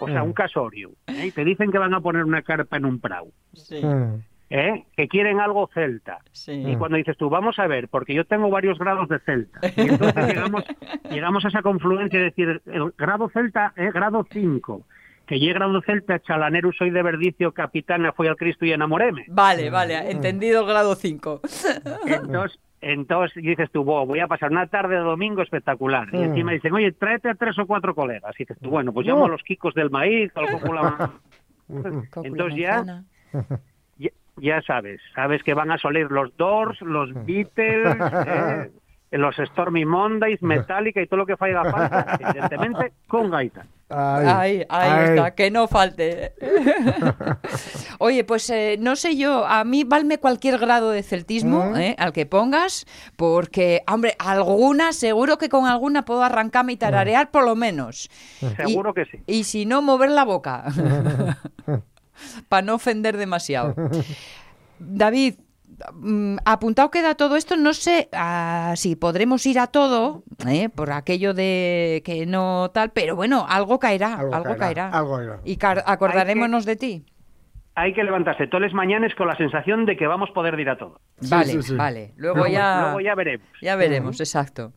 [0.00, 1.26] o sea, un casorio, ¿eh?
[1.26, 3.30] y te dicen que van a poner una carpa en un prau,
[3.70, 4.18] Mm.
[4.50, 4.84] ¿Eh?
[4.96, 6.18] que quieren algo celta.
[6.46, 9.60] Y cuando dices tú, vamos a ver, porque yo tengo varios grados de celta.
[9.76, 10.64] Y entonces llegamos,
[11.10, 14.82] llegamos a esa confluencia de decir, el grado celta es grado 5.
[15.26, 19.24] Que llegue grado celta, chalanero soy de verdicio, capitana, fui al Cristo y enamoréme.
[19.28, 21.40] Vale, vale, entendido el grado 5.
[22.06, 26.08] Entonces, entonces dices tú, "Bo, voy a pasar una tarde de domingo espectacular.
[26.12, 26.22] Y Mm.
[26.24, 28.34] encima dicen, oye, tráete a tres o cuatro colegas.
[28.38, 31.10] Y dices tú, bueno, pues llamo a los Kikos del maíz, algo con la-
[32.22, 33.02] Entonces ya,
[34.36, 38.70] ya, sabes, sabes que van a salir los Doors, los Beatles, eh,
[39.12, 43.64] los Stormy Mondays, Metallica y todo lo que falla falta, evidentemente con gaita.
[43.90, 45.08] Ay, Ahí, ahí ay.
[45.10, 46.32] está, que no falte.
[47.98, 51.76] Oye, pues eh, no sé yo, a mí valme cualquier grado de celtismo Mm.
[51.76, 57.30] eh, al que pongas, porque, hombre, alguna, seguro que con alguna puedo arrancarme y tararear
[57.30, 58.10] por lo menos.
[58.56, 59.18] Seguro que sí.
[59.26, 60.64] Y si no, mover la boca.
[62.48, 63.74] Para no ofender demasiado.
[64.78, 65.34] David,
[65.94, 70.90] mm, apuntado queda todo esto, no sé ah, si podremos ir a todo, eh, por
[70.92, 74.90] aquello de que no tal, pero bueno, algo caerá, algo, Algo caerá.
[74.90, 75.40] caerá, algo caerá.
[75.44, 77.04] Y acordarémonos de ti.
[77.76, 80.68] Hay que levantarse todos los mañanes con la sensación de que vamos a poder ir
[80.70, 81.00] a todo.
[81.28, 81.74] Vale, sí, sí.
[81.74, 82.12] vale.
[82.16, 83.48] Luego, Luego ya, luego ya veremos.
[83.60, 84.72] ya veremos, exacto.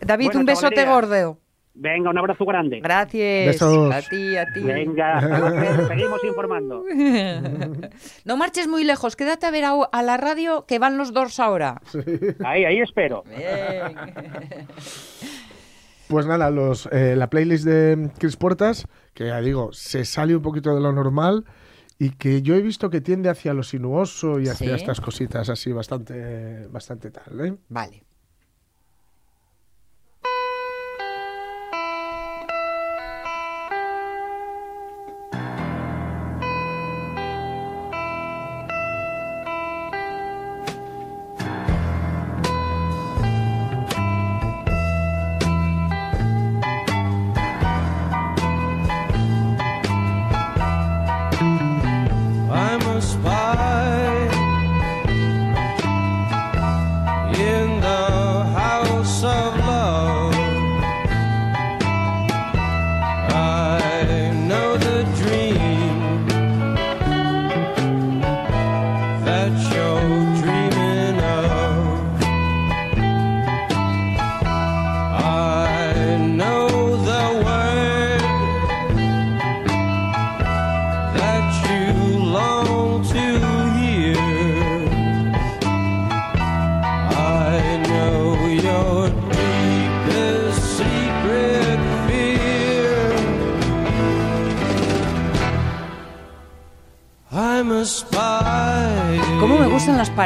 [0.00, 1.38] David, Bueno, un besote gordo.
[1.74, 2.80] Venga, un abrazo grande.
[2.80, 3.46] Gracias.
[3.46, 3.94] Besos.
[3.94, 4.60] A ti, a ti.
[4.60, 5.20] Venga,
[5.88, 6.84] seguimos informando.
[8.24, 11.40] No marches muy lejos, quédate a ver a, a la radio que van los dos
[11.40, 11.80] ahora.
[12.44, 13.24] Ahí, ahí espero.
[13.28, 13.96] Bien.
[16.08, 20.42] Pues nada, los, eh, la playlist de Chris Puertas, que ya digo, se sale un
[20.42, 21.46] poquito de lo normal
[21.98, 24.74] y que yo he visto que tiende hacia lo sinuoso y hacia Sí.
[24.74, 27.54] estas cositas así bastante, bastante tal, ¿eh?
[27.70, 28.02] Vale.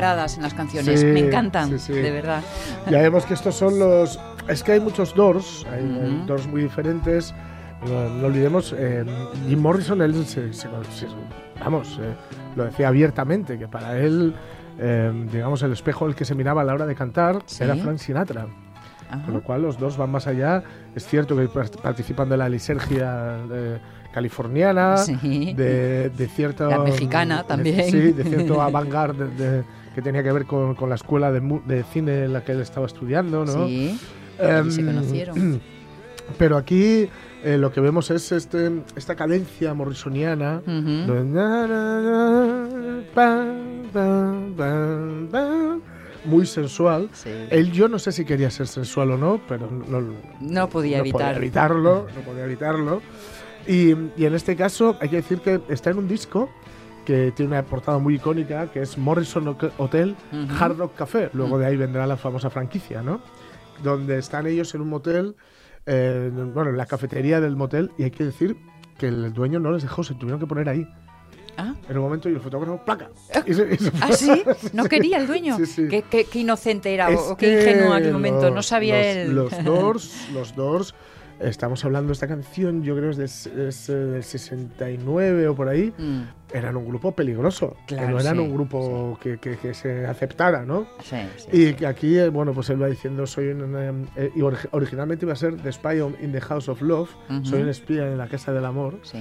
[0.00, 1.00] Paradas en las canciones?
[1.00, 1.92] Sí, me encantan, sí, sí.
[1.92, 2.42] de verdad.
[2.90, 4.18] Ya vemos que estos son los.
[4.48, 6.00] Es que hay muchos doors, hay Ujú.
[6.04, 7.34] eh, doors muy diferentes.
[7.86, 9.04] No, no olvidemos, eh,
[9.48, 11.06] Jim Morrison, él se, se- se-
[11.60, 12.14] vamos, eh,
[12.56, 14.34] lo decía abiertamente, que para él,
[14.78, 17.98] eh, digamos, el espejo al que se miraba a la hora de cantar era Frank
[17.98, 18.46] Sinatra.
[19.10, 19.22] Ajá.
[19.24, 20.62] Con lo cual los dos van más allá.
[20.94, 23.78] Es cierto que par- participan de la lisergia eh,
[24.12, 25.52] californiana, Sí.
[25.54, 26.66] de, de cierta...
[26.68, 27.90] La mexicana de- también.
[27.90, 29.64] sí, de cierto avant-garde de- de-
[29.96, 32.60] que tenía que ver con, con la escuela de, de cine en la que él
[32.60, 33.66] estaba estudiando, ¿no?
[33.66, 33.98] Sí,
[34.38, 35.60] Em, y se conocieron.
[36.38, 37.08] Pero aquí
[37.42, 40.60] eh, lo que vemos es este, esta cadencia morrisoniana.
[43.14, 45.80] Pam, pam,
[46.24, 47.08] muy sensual.
[47.12, 47.30] Sí.
[47.50, 50.02] Él yo no sé si quería ser sensual o no, pero no,
[50.40, 51.20] No podía no evitar.
[51.20, 53.00] podía evitarlo, no podía evitarlo.
[53.66, 56.50] Y, y en este caso hay que decir que está en un disco
[57.06, 60.14] que tiene una portada muy icónica, que es Morrison Hotel.
[60.58, 61.30] Hard Rock Café.
[61.32, 63.20] Luego de ahí vendrá la famosa franquicia, ¿no?
[63.82, 65.36] Donde están ellos en un motel,
[65.86, 68.56] eh, bueno, en la cafetería del motel, y hay que decir
[68.98, 70.86] que el dueño no les dejó, se tuvieron que poner ahí.
[71.58, 71.74] Ah.
[71.88, 73.08] En un momento y el fotógrafo, placa.
[73.46, 74.42] Y se- y se ¿Ah, sí?
[74.74, 75.56] ¿No quería el dueño?
[75.56, 75.88] Sí, sí.
[75.88, 78.50] Qué, qué- qué inocente era, Es o, qué ingenuo en aquel momento.
[78.50, 79.34] No sabía los, él.
[79.34, 80.94] Los Doors, los Doors,
[81.40, 85.68] estamos hablando de esta canción, yo creo que es, de- eh, del 69 o por
[85.68, 86.22] ahí, Mm,
[86.58, 90.06] eran un grupo peligroso, Claro, que no eran sí, un grupo que, que- que se
[90.06, 90.86] aceptara, ¿no?
[91.02, 91.48] sí, sí.
[91.52, 94.68] Y que aquí, eh, bueno, pues él va diciendo, soy un, eh, eh, y orig-
[94.72, 97.44] originalmente iba a ser The Spy in the House of Love, Ujú.
[97.44, 99.18] soy un espía en la Casa del Amor, Sí.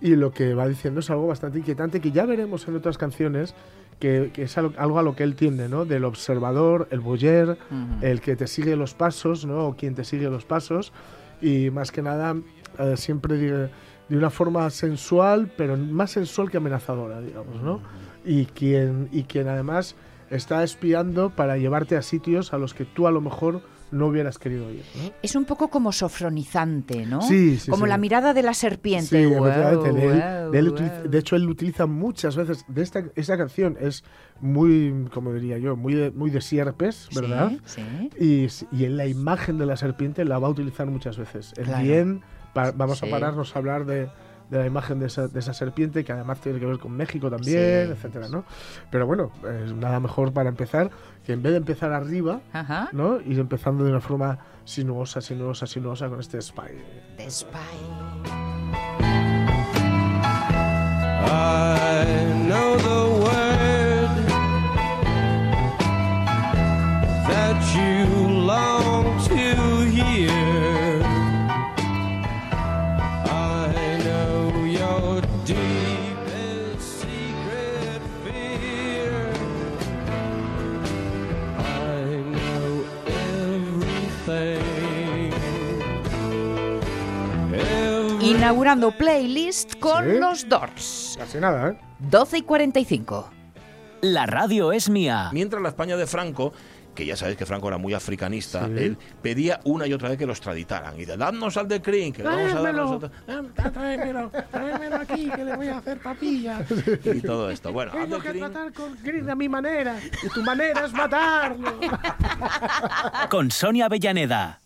[0.00, 3.54] y lo que va diciendo es algo bastante inquietante que ya veremos en otras canciones,
[3.98, 5.84] que, que es algo, a lo que él tiende, ¿no?
[5.84, 8.06] Del observador, el voyeur, Ujú.
[8.06, 9.66] el que te sigue los pasos, ¿no?
[9.66, 10.92] O quien te sigue los pasos.
[11.42, 12.34] Y más que nada,
[12.78, 13.68] eh, siempre
[14.10, 17.80] de, una forma sensual, pero más sensual que amenazadora, digamos, ¿no?
[18.24, 19.94] Y quien, y quien además
[20.28, 24.38] está espiando para llevarte a sitios a los que tú a lo mejor no hubieras
[24.38, 25.10] querido ir, ¿no?
[25.22, 27.22] Es un poco como sofronizante, ¿no?
[27.22, 27.88] Sí, sí, Como sí.
[27.88, 29.18] la mirada de la serpiente.
[29.20, 29.92] Sí, Guau, efectivamente.
[29.92, 30.74] De, él- guau, de él guau.
[30.80, 32.64] utiliza- de hecho, él utiliza muchas veces.
[32.68, 34.04] De esta, esta canción es
[34.40, 37.52] muy, como diría yo, muy de, muy de sierpes, Sí, ¿verdad?
[37.64, 37.82] Sí.
[38.20, 41.52] Y, s- y en la imagen de la serpiente la va a utilizar muchas veces.
[41.56, 41.82] El Claro.
[41.82, 43.06] bien, pa- vamos Sí.
[43.06, 44.08] a pararnos a hablar de,
[44.50, 47.30] de la imagen de esa, de esa serpiente, que además tiene que ver con México
[47.30, 47.92] también, Sí.
[47.92, 48.44] etcétera, ¿no?
[48.90, 49.30] Pero bueno,
[49.64, 50.90] es nada mejor para empezar
[51.24, 52.88] que en vez de empezar arriba, Ajá.
[52.92, 53.20] ¿no?
[53.20, 56.62] Ir empezando de una forma sinuosa, sinuosa, sinuosa con este spy.
[57.16, 57.58] The Spy.
[61.22, 64.10] I know the word
[67.28, 70.39] that you long to hear.
[88.30, 90.18] Inaugurando playlist con Sí.
[90.20, 91.16] los Doors.
[91.18, 91.76] Casi nada, ¿eh?
[91.98, 93.28] 12 y 45.
[94.02, 95.30] La radio es mía.
[95.32, 96.52] Mientras la España de Franco,
[96.94, 98.72] que ya sabéis que Franco era muy africanista, Sí.
[98.76, 100.98] él pedía una y otra vez que los traditaran.
[101.00, 103.10] Y de, dadnos al de Crin, que le vamos a dar nosotros.
[103.28, 106.64] Ah, Tráemelo, tráemelo aquí, que le voy a hacer papilla.
[107.04, 107.72] Y todo esto.
[107.72, 109.96] Bueno, Tengo que tratar con Green a mi manera.
[110.22, 111.80] Y tu manera es matarlo.
[113.28, 114.60] Con Sonia Avellaneda.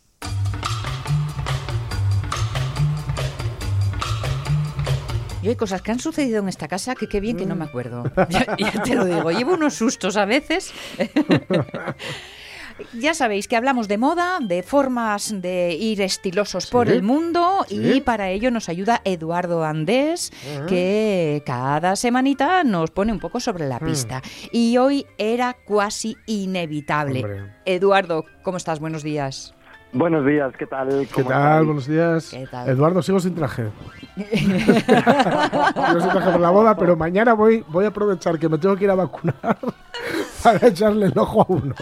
[5.45, 7.65] Y hay cosas que han sucedido en esta casa que qué bien que no me
[7.65, 8.05] acuerdo.
[8.31, 10.73] Ya, ya te lo digo, llevo unos sustos a veces.
[12.99, 17.93] Ya sabéis que hablamos de moda, de formas de ir estilosos por el mundo sí.
[17.95, 20.33] y para ello nos ayuda Eduardo Andés,
[20.67, 24.23] que cada semanita nos pone un poco sobre la pista.
[24.51, 27.21] Y hoy era casi inevitable.
[27.21, 27.53] Hombre.
[27.65, 28.81] Eduardo, ¿cómo estás?
[28.81, 29.55] Buenos días.
[29.95, 30.89] Buenos días, ¿qué tal?
[30.89, 31.43] ¿Qué ¿Cómo tal?
[31.43, 31.67] estáis?
[31.67, 32.29] Buenos días.
[32.31, 32.69] ¿Qué tal?
[32.69, 33.71] Eduardo, sigo sin traje.
[34.17, 34.41] sigo
[36.01, 38.85] sin traje por la boda, pero mañana voy, voy a aprovechar que me tengo que
[38.85, 39.37] ir a vacunar
[40.43, 41.75] para echarle el ojo a uno.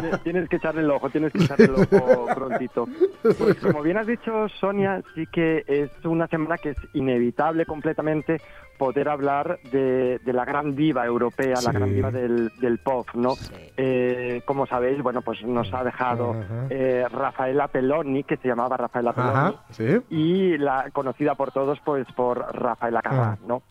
[0.00, 2.88] Tienes, tienes que echarle el ojo, tienes que echarle el ojo prontito.
[3.22, 8.40] Pues como bien has dicho, Sonia, sí que es una semana que es inevitable completamente
[8.78, 13.36] poder hablar de, de la gran diva europea, la gran diva del, del pop, ¿no?
[13.36, 13.52] Sí.
[13.76, 16.34] Eh, como sabéis, bueno, pues nos ha dejado
[16.68, 19.98] eh, Rafaela Peloni, que se llamaba Rafaela Peloni, Ajá, sí.
[20.10, 23.38] y la conocida por todos pues por Rafaela Carrà, Ah.
[23.46, 23.62] ¿no?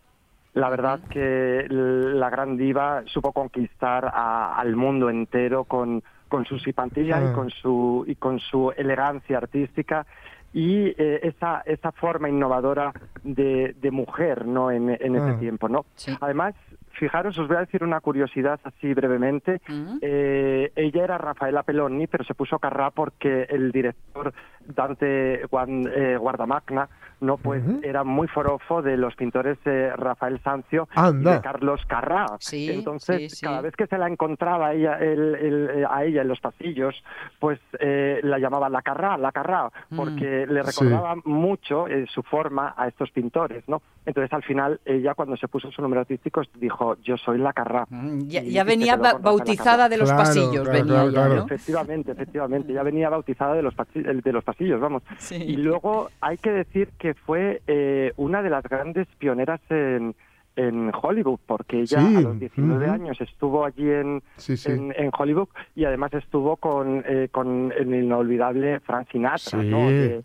[0.53, 6.59] La verdad que la gran diva supo conquistar a- al mundo entero con, con su
[6.59, 7.29] simpatía Ah.
[7.29, 10.05] y con su y con su elegancia artística
[10.53, 12.91] y eh, esa, esa forma innovadora
[13.23, 14.69] de, de mujer ¿no?
[14.71, 15.39] en, en ese Ah.
[15.39, 15.69] tiempo.
[15.69, 15.85] ¿no?
[15.95, 16.13] Sí.
[16.19, 16.53] Además,
[17.01, 19.59] fijaros, os voy a decir una curiosidad así brevemente.
[20.03, 24.31] Eh, ella era Rafaela Peloni, pero se puso Carrà porque el director
[24.75, 26.87] Dante Guan- eh, Guardamagna
[27.21, 31.31] no pues era muy forofo de los pintores eh, Rafael Sanzio Anda.
[31.31, 32.25] y de Carlos Carrà.
[32.39, 33.45] Sí, Entonces, sí, sí.
[33.45, 36.39] cada vez que se la encontraba a ella, el- el- eh, a ella en los
[36.39, 36.95] pasillos,
[37.39, 39.95] pues eh, la llamaba la Carrà, la Carrà, Mm.
[39.97, 40.67] porque le Sí.
[40.83, 43.81] recordaba mucho eh, su forma a estos pintores, ¿no?
[44.05, 47.85] Entonces, al final, ella cuando se puso su nombre artístico dijo, yo soy la Carrà.
[47.89, 51.35] Mm, Ya, venía ba- bautizada de los Claro, pasillos, claro, venía claro, ya, claro.
[51.35, 51.45] ¿no?
[51.45, 55.03] Efectivamente, efectivamente, ya venía bautizada de los, el- de los pasillos, vamos.
[55.19, 55.35] Sí.
[55.35, 60.15] Y luego hay que decir que fue eh, una de las grandes pioneras en,
[60.55, 62.93] en Hollywood, porque ella Sí, a los 19 ujú.
[62.93, 64.71] años estuvo allí en, Sí, sí.
[64.71, 69.67] en, en Hollywood y además estuvo con, eh, con el inolvidable Frank Sinatra, Sí.
[69.69, 69.89] ¿no?
[69.89, 70.23] De-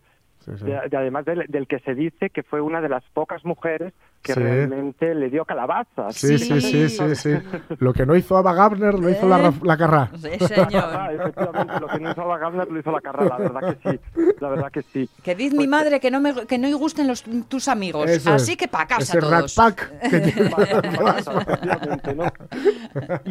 [0.59, 3.93] Sí, de- de- además del que se dice que fue una de las pocas mujeres
[4.27, 4.41] que Sí.
[4.41, 6.15] realmente le dio calabazas.
[6.17, 7.35] Sí, sí, sí, sí, sí.
[7.79, 9.53] Lo que no hizo Ava Gardner lo hizo la, Eh.
[9.63, 10.11] La Carrá.
[10.21, 11.21] Sí, Ah, señor.
[11.21, 14.01] efectivamente, lo que no hizo la Gardner lo hizo la Carrà, la verdad que sí,
[14.41, 15.09] la verdad que sí.
[15.23, 18.53] Que dice mi madre que no me que no gusten los tus amigos, Eso así
[18.53, 18.57] es.
[18.59, 19.55] que pa' casa Ese Rat todos.
[19.55, 22.33] Pack que tiene- Efectivamente, ¿no?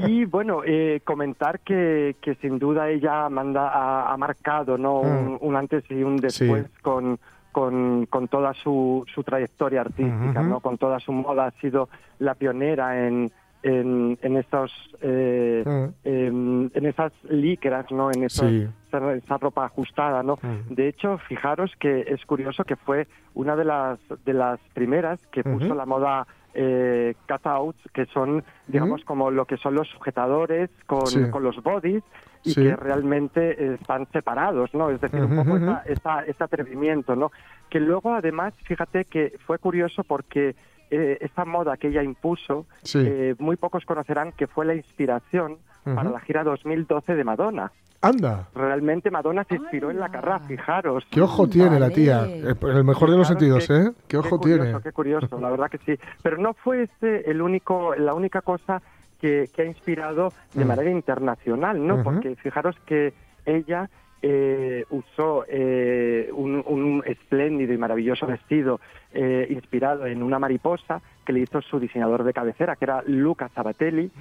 [0.07, 5.01] Y bueno, eh, comentar que, que sin duda ella manda, ha, ha marcado ¿no?
[5.01, 6.81] un, un antes y un después Sí.
[6.81, 7.19] con,
[7.55, 10.43] con, con toda su, su trayectoria artística.
[10.43, 10.59] ¿no?
[10.59, 11.87] con toda su moda, ha sido
[12.19, 13.31] la pionera en,
[13.63, 14.69] en, en estos
[15.01, 15.63] eh,
[16.03, 18.11] em, en esas licras, ¿no?
[18.11, 18.67] En esos- Sí.
[18.89, 20.37] esa, esa ropa ajustada, ¿no?
[20.69, 25.41] De hecho, fijaros que es curioso que fue una de las de las primeras que
[25.43, 26.27] puso la moda
[26.57, 31.29] eh, cutouts, que son, digamos, como lo que son los sujetadores con, Sí.
[31.31, 32.03] con los bodies
[32.45, 32.63] y Sí.
[32.63, 34.89] que realmente están separados, ¿no?
[34.89, 37.31] Es decir, un poco esa- esa- ese atrevimiento, ¿no?
[37.69, 40.55] Que luego, además, fíjate que fue curioso porque
[40.91, 42.99] eh, esa moda que ella impuso, Sí.
[43.03, 46.11] eh, muy pocos conocerán que fue la inspiración para Ujú.
[46.13, 47.71] la gira 2012 de Madonna.
[48.01, 51.03] Anda, Realmente Madonna se inspiró en la carrera, fijaros.
[51.09, 52.25] qué ojo tiene la tía.
[52.27, 53.91] Eh, En el mejor de los Fijaros sentidos, qué- ¿eh?
[54.07, 54.79] Qué ojo curioso, tiene.
[54.81, 55.99] Qué curioso, la verdad que sí.
[56.21, 58.79] Pero no fue este el único, la única cosa
[59.25, 60.67] que, que ha inspirado de Mm.
[60.67, 62.03] manera internacional, ¿no?
[62.03, 63.13] Porque fijaros que
[63.45, 63.89] ella
[64.21, 68.79] eh, usó eh, un, un espléndido y maravilloso vestido
[69.13, 73.49] eh, inspirado en una mariposa que le hizo su diseñador de cabecera, que era Luca
[73.55, 74.11] Sabatelli,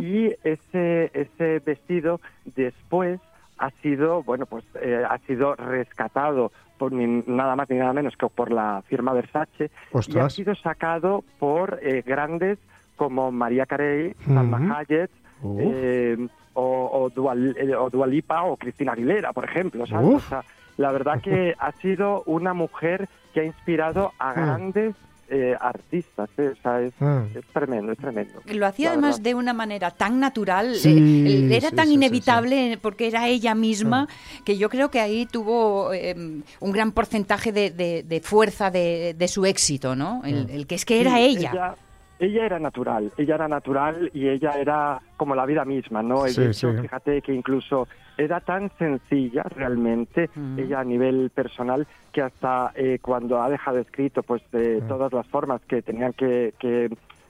[0.00, 2.20] y ese ese vestido
[2.56, 3.20] después
[3.58, 8.16] ha sido bueno pues eh, ha sido rescatado por ni- nada más ni nada menos
[8.16, 9.70] que por la firma Versace
[10.08, 12.58] y ha sido sacado por eh, grandes
[12.96, 14.78] como María Carey, Salma.
[14.78, 15.10] Hayek
[15.42, 15.60] Uf.
[15.60, 16.16] eh,
[16.54, 19.84] o, o, Dua, eh, o Dua Lipa o Cristina Aguilera, por ejemplo.
[19.84, 19.86] O
[20.20, 20.44] sea,
[20.76, 24.34] la verdad que ha sido una mujer que ha inspirado a Mm.
[24.34, 24.94] grandes
[25.34, 26.28] eh, artistas.
[26.36, 26.52] ¿eh?
[26.58, 27.38] O sea, es, Mm.
[27.38, 28.42] es tremendo, es tremendo.
[28.44, 29.24] Lo hacía además verdad.
[29.30, 30.90] de una manera tan natural, Sí,
[31.26, 34.08] eh, era sí, tan sí, sí, inevitable porque era ella misma
[34.44, 36.14] que yo creo que ahí tuvo eh,
[36.60, 40.20] un gran porcentaje de, de- de fuerza de, de su éxito, ¿no?
[40.22, 41.50] El, el que es que era Sí, ella.
[41.50, 41.74] ella.
[42.22, 46.24] Ella era natural, ella era natural y ella era como la vida misma, ¿no?
[46.26, 46.78] Sí, de hecho, sí.
[46.82, 50.58] fíjate que incluso era tan sencilla realmente, Mm.
[50.58, 54.86] ella a nivel personal, que hasta eh, cuando ha dejado escrito pues de Mm.
[54.88, 56.88] todas las formas que tenían que, que,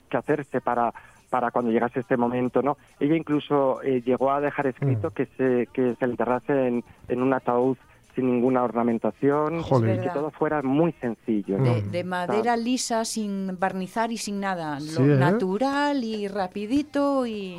[0.09, 0.93] que hacerse para
[1.29, 2.77] para cuando llegase este momento, ¿no?
[2.99, 5.13] Ella incluso eh, llegó a dejar escrito Mm.
[5.13, 7.75] que se que se le enterrase en, en un ataúd
[8.15, 11.57] sin ninguna ornamentación, y que todo fuera muy sencillo.
[11.57, 11.63] ¿no?
[11.73, 11.91] De, Mm.
[11.91, 14.79] de madera lisa, sin barnizar y sin nada.
[14.79, 15.17] Lo ¿eh?
[15.17, 17.57] natural y rapidito y...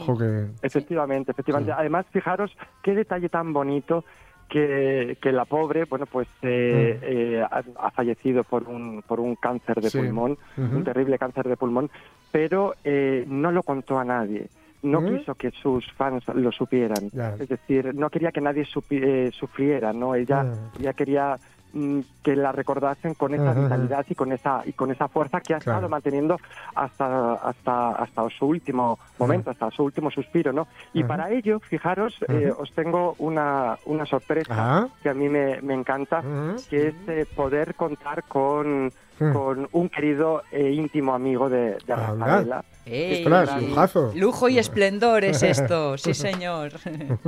[0.63, 1.73] Efectivamente, efectivamente.
[1.73, 1.77] Sí.
[1.79, 2.51] Además, fijaros
[2.83, 4.05] qué detalle tan bonito
[4.49, 9.35] que, que la pobre, bueno, pues eh, eh, ha, ha fallecido por un, por un
[9.37, 9.99] cáncer de Sí.
[9.99, 11.91] pulmón, un terrible cáncer de pulmón,
[12.31, 14.49] pero eh, no lo contó a nadie.
[14.85, 15.07] No ¿Mm?
[15.19, 17.11] quiso que sus fans lo supieran.
[17.41, 20.15] Es decir, no quería que nadie supi- eh, sufriera, ¿no?
[20.15, 20.81] Ella, Ya.
[20.81, 21.39] ella quería
[21.73, 25.55] mm, que la recordasen con esa vitalidad y con esa y con esa fuerza que
[25.55, 25.79] ha Claro.
[25.79, 26.39] estado manteniendo
[26.77, 30.69] hasta hasta hasta su último momento, hasta su último suspiro, ¿no?
[30.93, 35.75] Y para ello, fijaros, eh, os tengo una una sorpresa que a mí me, me
[35.75, 36.23] encanta,
[36.71, 39.33] que es eh, poder contar con Mm.
[39.33, 41.95] con un querido e íntimo amigo de, de.
[41.95, 42.65] Rafaela.
[42.85, 43.25] ¡Ey!
[43.25, 44.13] Ostras, lujazo.
[44.15, 46.73] Lujo y esplendor es esto, sí señor.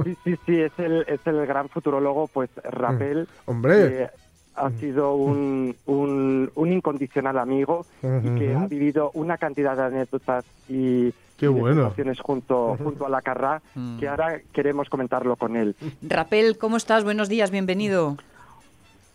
[0.04, 3.88] Sí, sí, sí, es el, es el gran futurólogo, pues Rapel, Hombre.
[3.88, 4.08] que
[4.56, 10.44] ha sido un, un, un incondicional amigo y que ha vivido una cantidad de anécdotas
[10.68, 11.92] y, Qué bueno.
[12.22, 13.60] junto, junto a la Carrá,
[14.00, 15.76] que ahora queremos comentarlo con él.
[16.02, 17.04] Rapel, ¿cómo estás?
[17.04, 18.16] Buenos días, bienvenido.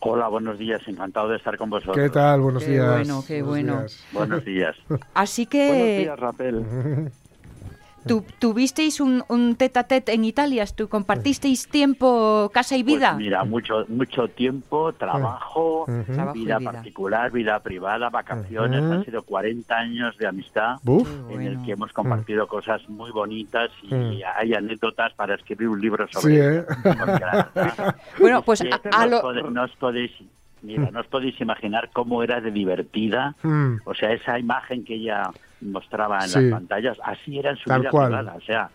[0.03, 0.81] Hola, buenos días.
[0.87, 1.95] Encantado de estar con vosotros.
[1.95, 2.41] ¿Qué tal?
[2.41, 2.91] Buenos Qué días.
[2.91, 3.79] bueno, qué Buenos bueno.
[3.81, 4.05] días.
[4.11, 4.75] Buenos días.
[5.13, 6.65] Así Buenos que días, Rapel.
[8.07, 13.11] tu- tuvisteis un, un tete a tete en Italia, tú compartisteis tiempo, casa y vida.
[13.13, 15.85] Pues mira, mucho mucho tiempo, trabajo,
[16.33, 16.71] vida, vida.
[16.71, 18.81] particular, vida privada, vacaciones.
[18.83, 20.77] Han sido 40 años de amistad
[21.29, 24.19] en el que hemos compartido cosas muy bonitas y Mm.
[24.37, 26.39] hay anécdotas para escribir un libro sobre Sí.
[26.41, 26.65] ¿eh?
[28.19, 30.11] Bueno, pues a, a lo- pode- podéis,
[30.61, 33.77] mira, no os podéis imaginar cómo era de divertida Mm.
[33.85, 35.29] O sea, esa imagen que ella
[35.61, 36.41] mostraba en Sí.
[36.41, 38.07] las pantallas, así era en su Tal vida cual.
[38.07, 38.33] privada.
[38.35, 38.69] O sea,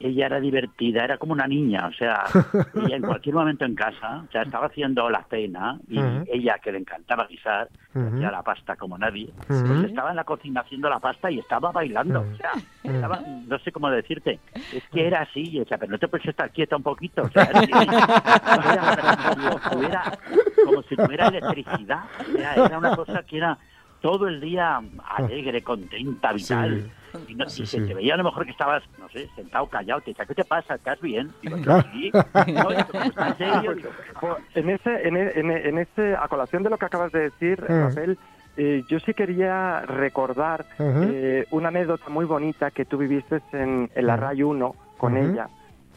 [0.00, 1.86] ella era divertida, era como una niña.
[1.86, 2.24] O sea,
[2.74, 5.98] ella en cualquier momento en casa, o sea, estaba haciendo la cena y
[6.32, 10.60] ella, que le encantaba guisar, hacía la pasta como nadie, pues estaba en la cocina
[10.62, 12.20] haciendo la pasta y estaba bailando.
[12.20, 12.50] O sea,
[12.82, 14.40] estaba, no sé cómo decirte,
[14.72, 15.60] es que era así.
[15.60, 17.22] O sea, pero no te puedes estar quieta un poquito.
[17.22, 20.18] O sea, es que era
[20.64, 22.00] como si tuviera electricidad.
[22.20, 23.56] O sea, era una cosa que era
[24.04, 24.82] todo el día
[25.16, 26.90] alegre, contenta, vital.
[27.26, 27.80] Y, no, y se sí.
[27.86, 30.02] te veía a lo mejor que estabas, no sé, sentado, callado.
[30.02, 30.74] Te decía, ¿qué te pasa?
[30.74, 31.30] ¿Estás bien?
[31.40, 31.88] Digo, yo, Claro.
[31.90, 32.10] sí.
[32.52, 33.74] No, y tú, ¿cómo estás en serio?
[33.74, 33.88] Digo,
[34.20, 37.62] Pues, en ese, en, en, en ese, a colación de lo que acabas de decir,
[37.62, 37.80] Mm.
[37.84, 38.18] Rafael,
[38.58, 44.06] eh, yo sí quería recordar eh, una anécdota muy bonita que tú viviste en, en
[44.06, 44.16] la.
[44.18, 45.48] RAI 1 con ella,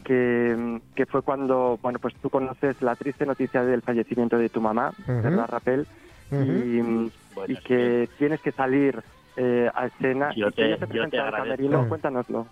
[0.02, 4.62] que, que fue cuando, bueno, pues tú conoces la triste noticia del fallecimiento de tu
[4.62, 4.92] mamá.
[5.06, 5.86] ¿verdad, Rafael?
[6.30, 6.42] Ujú.
[6.42, 9.00] Y, mm, Bueno, y que tienes que salir
[9.36, 10.32] eh, a escena.
[10.34, 11.36] Yo y que te- te yo te agradezco.
[11.36, 11.82] camerino.
[11.84, 11.88] Mm.
[11.88, 12.48] Cuéntanoslo.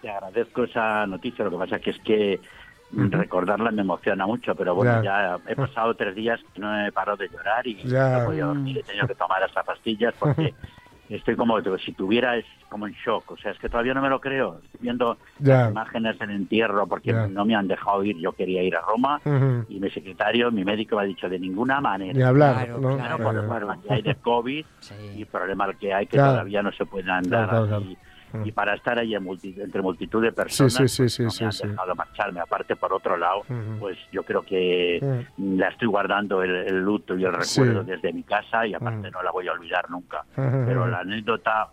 [0.00, 2.42] Te agradezco esa noticia, lo que pasa que es que
[2.90, 5.36] recordarla me emociona mucho, pero bueno, Ya.
[5.36, 8.10] ya, he pasado tres días que no he parado de llorar y Ya.
[8.10, 10.54] no he podido dormir, he tenido que tomar estas pastillas porque
[11.08, 14.08] estoy como si tuviera es como en shock, o sea, es que todavía no me
[14.08, 18.32] lo creo, estoy viendo las imágenes del entierro porque no me han dejado ir, yo
[18.32, 19.20] quería ir a Roma
[19.68, 22.12] y mi secretario, mi médico me ha dicho de ninguna manera.
[22.12, 22.96] Ni hablar, Claro, ¿no?
[22.96, 23.16] claro.
[23.16, 24.94] Primero por hay de COVID Sí.
[25.16, 26.32] y problema que hay que Claro.
[26.32, 27.98] todavía no se puede andar Claro, claro, así.
[28.30, 28.46] Claro.
[28.46, 31.46] y para estar ahí en multi- entre multitud de personas Sí, sí, sí, pues, no
[31.48, 32.40] me han dejado marcharme.
[32.40, 33.42] Aparte por otro lado
[33.78, 35.00] pues yo creo que
[35.36, 35.58] Mm.
[35.58, 39.12] la estoy guardando el, el luto y el recuerdo desde mi casa y aparte Mm.
[39.12, 40.24] no la voy a olvidar nunca.
[40.34, 41.68] Pero la anécdota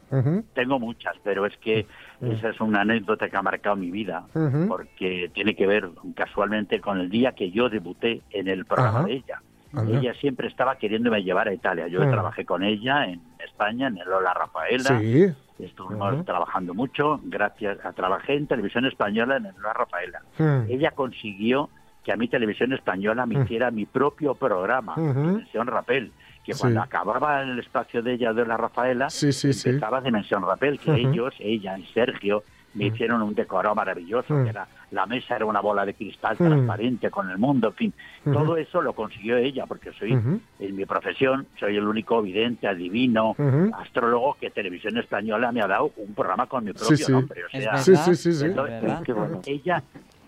[0.54, 1.86] tengo muchas pero es que
[2.22, 4.24] esa es una anécdota que ha marcado mi vida
[4.68, 9.14] porque tiene que ver casualmente con el día que yo debuté en el programa de
[9.14, 9.42] ella.
[9.74, 10.00] Anda.
[10.00, 11.88] Ella siempre estaba queriéndome llevar a Italia.
[11.88, 12.12] Yo Mm.
[12.12, 15.00] trabajé con ella en España, en el Lola Rafaela.
[15.00, 15.26] Sí.
[15.60, 20.22] Estuvimos trabajando mucho, gracias a trabajé en televisión española en el Lola Rafaela.
[20.38, 20.70] Mm.
[20.72, 21.70] Ella consiguió
[22.04, 23.44] que a mi televisión española me Mm.
[23.44, 24.94] hiciera mi propio programa.
[24.98, 26.12] Dimensión Rapel,
[26.44, 26.60] que Sí.
[26.62, 29.70] cuando acababa el espacio de ella de la Rafaela, Sí, sí, sí.
[29.70, 32.44] empezaba Dimensión Rapel, que ellos, ella y Sergio,
[32.76, 32.94] me Mm.
[32.94, 34.44] hicieron un decorado maravilloso, Mm.
[34.44, 36.46] que era, la mesa era una bola de cristal Mm.
[36.46, 37.94] transparente con el mundo, en fin,
[38.24, 43.36] todo eso lo consiguió ella, porque soy, en mi profesión, soy el único vidente, adivino,
[43.80, 47.12] astrólogo que Televisión Española me ha dado un programa con mi propio Sí, sí.
[47.12, 47.78] nombre, o sea.
[47.78, 48.46] Sí, sí, sí, sí.
[48.46, 48.94] entonces.
[49.06, 49.42] Qué bueno.
[49.46, 49.84] ella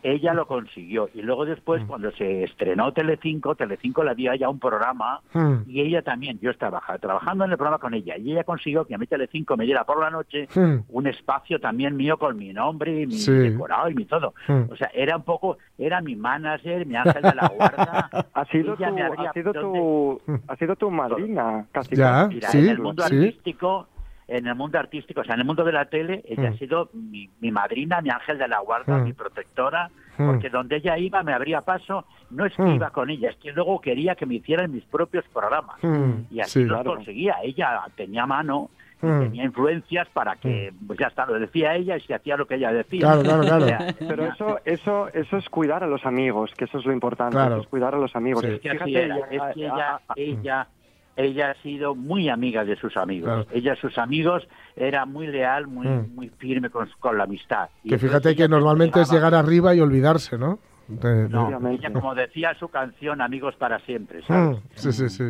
[0.08, 1.88] ella lo consiguió y luego después Mm.
[1.88, 5.64] cuando se estrenó Telecinco Telecinco le dio a ella un programa Mm.
[5.68, 8.94] y ella también yo estaba trabajando en el programa con ella y ella consiguió que
[8.96, 10.84] a mí Telecinco me diera por la noche Mm.
[10.90, 13.32] un espacio también mío con mi nombre y mi Sí.
[13.32, 14.72] decorado y mi todo Mm.
[14.72, 18.76] o sea era un poco era mi manager mi ángel de la guarda Ha sido,
[18.76, 21.96] tu, ha, sido donde- tu, ha sido tu madrina, casi.
[21.96, 22.24] Ya.
[22.26, 22.36] casi.
[22.36, 23.16] Mira, Sí, en el mundo sí.
[23.16, 23.88] artístico,
[24.28, 26.54] en el mundo artístico, o sea, en el mundo de la tele, ella Mm.
[26.54, 29.04] ha sido mi, mi madrina, mi ángel de la guarda, Mm.
[29.04, 30.26] mi protectora, Mm.
[30.28, 32.76] porque donde ella iba me abría paso, no es que Mm.
[32.76, 35.78] iba con ella, es que luego quería que me hicieran mis propios programas.
[35.84, 36.26] Mm.
[36.32, 36.66] Y así Sí.
[36.66, 36.96] los Claro.
[36.96, 37.36] conseguía.
[37.44, 38.70] Ella tenía mano
[39.04, 39.20] y Mm.
[39.20, 42.56] tenía influencias para que, pues ya está, lo decía ella y se hacía lo que
[42.56, 43.02] ella decía.
[43.02, 43.64] Claro, claro, claro.
[43.66, 43.78] O sea,
[44.10, 47.56] Pero eso, eso, eso es cuidar a los amigos, que eso es lo importante, Claro.
[47.56, 48.42] eso es cuidar a los amigos.
[48.44, 48.54] Sí.
[48.54, 50.68] Es que así Fíjate, es que a- ella, a- a- ella,
[51.16, 53.28] ella ha sido muy amiga de sus amigos.
[53.28, 53.46] Claro.
[53.52, 56.16] Ella, sus amigos, era muy leal, muy, Mm.
[56.16, 57.70] muy firme con, con la amistad.
[57.84, 60.60] Y Que fíjate que te normalmente es llegar arriba y olvidarse, ¿no?
[60.88, 64.24] De- ella, como decía su canción, Amigos para siempre, Mm.
[64.28, 64.58] ¿sabes?
[64.76, 65.24] Sí, sí, sí.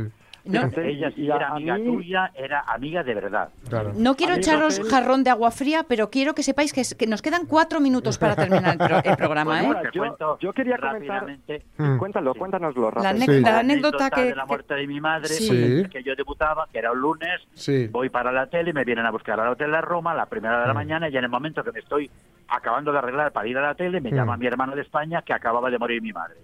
[0.45, 3.49] No, Ella, a- era amiga mí- tuya, era amiga de verdad.
[3.67, 3.93] Claro.
[3.95, 7.21] no quiero echaros jarrón de agua fría, pero quiero que sepáis que, es- que nos
[7.23, 9.89] quedan cuatro minutos para terminar el, pro- el programa, Bueno, ¿eh?
[9.91, 9.97] te
[10.39, 11.97] Yo- quería comentar- rápidamente Mm.
[11.97, 12.39] Cuéntalo, Sí.
[12.39, 13.41] cuéntanoslo, La, Sí.
[13.41, 14.21] la anécdota que...
[14.25, 15.47] de la muerte de mi madre, Sí.
[15.47, 15.89] pues, Sí.
[15.89, 17.87] que yo debutaba, que era un lunes, Sí.
[17.87, 20.61] voy para la tele, me vienen a buscar al hotel de Roma a la primera
[20.61, 20.77] de la Mm.
[20.77, 22.09] mañana y en el momento que me estoy
[22.47, 24.15] acabando de arreglar para ir a la tele, me Mm.
[24.15, 26.35] llama mi hermano de España que acababa de morir mi madre.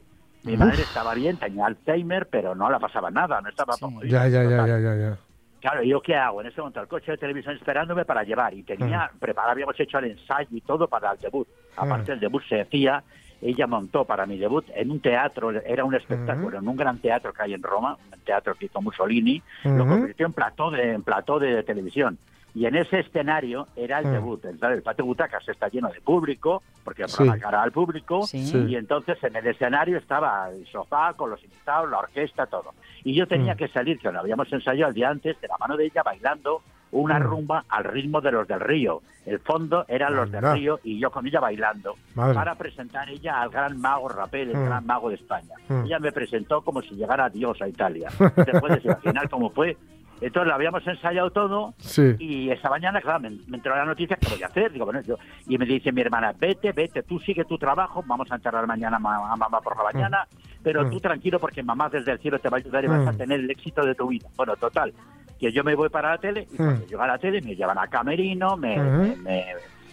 [0.44, 0.60] Mi Uf.
[0.60, 4.12] madre estaba bien, tenía Alzheimer, pero no la pasaba nada, no estaba morir.
[4.12, 5.18] Ya, ya, ya, ya, ya, ya.
[5.60, 6.42] Claro, ¿yo qué hago?
[6.42, 9.20] En ese momento el coche de televisión esperándome para llevar y tenía Mm.
[9.20, 11.48] preparado, habíamos hecho el ensayo y todo para el debut.
[11.78, 13.04] Aparte el debut se decía
[13.44, 17.34] ella montó para mi debut en un teatro, era un espectáculo, en un gran teatro
[17.34, 19.94] que hay en Roma, un teatro que hizo Mussolini, lo Ujú.
[19.94, 22.20] convirtió en plató de, en plató de televisión.
[22.54, 24.12] Y en ese escenario era el Mm.
[24.12, 24.46] debut.
[24.46, 27.24] El, el patio de butacas está lleno de público, porque el Sí.
[27.40, 28.66] cara al público, Sí.
[28.68, 32.74] Y entonces en el escenario estaba el sofá con los invitados, la orquesta, todo.
[33.04, 33.58] Y yo tenía Mm.
[33.58, 36.62] que salir, que lo habíamos ensayado el día antes, de la mano de ella bailando
[36.92, 37.24] una Mm.
[37.24, 39.02] rumba al ritmo de los del río.
[39.26, 42.34] El fondo eran los del río y yo con ella bailando Madre.
[42.36, 44.66] para presentar ella al gran mago Rapel, el Mm.
[44.66, 45.54] gran mago de España.
[45.70, 45.86] Mm.
[45.86, 48.10] Ella me presentó como si llegara Dios a Italia.
[48.46, 49.78] Te puedes imaginar cómo fue.
[50.22, 52.16] Entonces lo habíamos ensayado todo Sí.
[52.20, 54.72] y esa mañana, claro, me, me entró la noticia, ¿qué voy a hacer?
[54.72, 55.16] Digo, bueno, yo,
[55.48, 58.98] y me dice mi hermana, vete, vete, tú sigue tu trabajo, vamos a enterrar mañana
[58.98, 60.28] a ma- a mamá por la mañana,
[60.64, 60.92] pero Mm.
[60.92, 63.18] tú tranquilo porque mamá desde el cielo te va a ayudar y vas a Mm.
[63.18, 64.28] tener el éxito de tu vida.
[64.38, 64.94] Bueno, total,
[65.40, 67.80] que yo me voy para la tele y cuando llego a la tele me llevan
[67.80, 68.78] a camerino, me,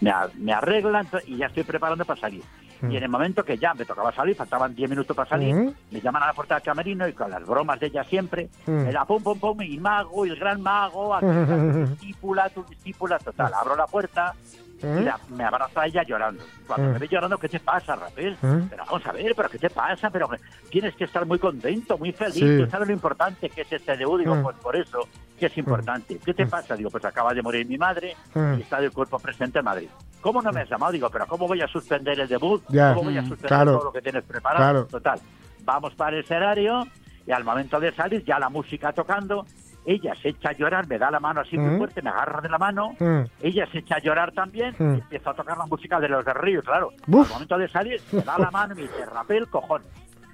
[0.03, 2.43] me, arreglan y ya estoy preparando para salir.
[2.81, 2.91] Mm.
[2.91, 5.55] Y en el momento que ya me tocaba salir, faltaban 10 minutos para salir,
[5.91, 8.93] me llaman a la puerta del camerino y con las bromas de ella siempre, me
[8.93, 13.19] da pum, pum, pum, y mago, y el gran mago, aquí tu discípula, tu discípula,
[13.19, 13.53] total.
[13.55, 14.35] Abro la puerta
[14.83, 15.01] y ¿Eh?
[15.03, 16.43] la- me abraza ella llorando.
[16.67, 16.93] Cuando Mm.
[16.93, 18.37] me ve llorando, ¿qué te pasa, Rapel?
[18.41, 18.63] Mm.
[18.71, 20.11] Pero vamos a ver, ¿pero qué te pasa?
[20.11, 20.29] Pero
[20.71, 22.35] tienes que estar muy contento, muy feliz.
[22.35, 22.59] Sí.
[22.65, 24.21] ¿Tú sabes lo importante que es este debut?
[24.21, 24.43] Digo, Mm.
[24.43, 25.01] pues por eso,
[25.39, 26.19] que es importante.
[26.25, 26.77] ¿Qué te pasa?
[26.77, 28.15] Digo, pues acaba de morir mi madre
[28.57, 29.89] y está el cuerpo presente en Madrid.
[30.21, 30.93] ¿Cómo no me has llamado?
[30.93, 32.63] Digo, pero ¿cómo voy a suspender el debut?
[32.69, 32.93] Ya.
[32.95, 33.29] ¿Cómo voy a Mm.
[33.29, 33.73] suspender Claro.
[33.75, 34.59] todo lo que tienes preparado?
[34.63, 34.87] Claro.
[34.87, 35.21] Total,
[35.65, 36.87] vamos para el escenario
[37.27, 39.45] y al momento de salir, ya la música tocando,
[39.91, 41.79] ella se echa a llorar, me da la mano así muy Mm.
[41.79, 43.23] fuerte, me agarra de la mano, Mm.
[43.43, 44.95] ella se echa a llorar también Mm.
[44.97, 46.91] y empieza a tocar la música de los de Río, claro.
[47.07, 47.27] Buf.
[47.29, 49.87] Al momento de salir, me da la mano y me dice, rapel, cojones.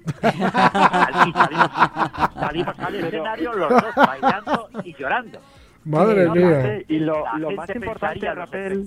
[0.20, 1.70] salimos,
[2.34, 5.38] salimos al escenario los dos bailando y llorando.
[5.84, 6.82] Madre mía.
[6.88, 8.86] Y lo, La lo gente más importante, Rapel,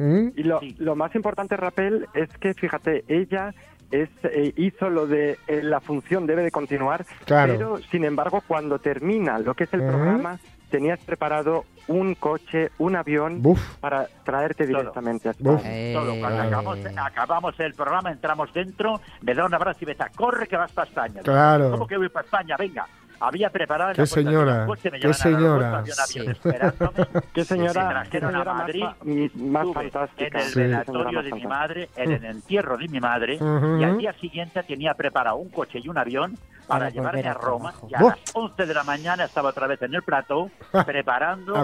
[0.00, 0.28] Mm.
[0.36, 0.76] y lo, Sí.
[0.78, 3.52] lo más importante, Rapel, es que, fíjate, ella
[3.90, 7.52] es, eh, hizo lo de eh, la función debe de continuar, Claro.
[7.52, 10.38] pero sin embargo, cuando termina lo que es el programa,
[10.70, 13.76] tenías preparado un coche, un avión Buf.
[13.80, 14.78] para traerte Todo.
[14.78, 15.30] directamente a.
[15.30, 15.56] España.
[15.94, 16.14] todo.
[16.20, 16.46] Cuando Eh.
[16.46, 20.56] acabamos, acabamos el programa, entramos dentro, me da un abrazo y me dice, corre que
[20.58, 21.22] vas para España.
[21.22, 21.70] Claro.
[21.70, 22.56] ¿Cómo que voy para España?
[22.58, 22.86] Venga.
[23.20, 25.82] Había preparado en Qué la puerta señora, me qué señora.
[27.34, 30.38] Qué señora, qué trajeron a señora más, Madrid y más estuve fantástica.
[30.38, 30.60] En el Sí.
[30.60, 33.78] velatorio Señora de más mi madre, en el entierro de mi madre, Ujú.
[33.80, 37.30] y al día siguiente tenía preparado un coche y un avión para, Para llevarme a
[37.30, 37.70] a Roma.
[37.72, 37.88] trabajo.
[37.90, 38.10] Y a ¡Buf!
[38.10, 40.50] las 11 de la mañana estaba otra vez en el plató,
[40.86, 41.54] preparando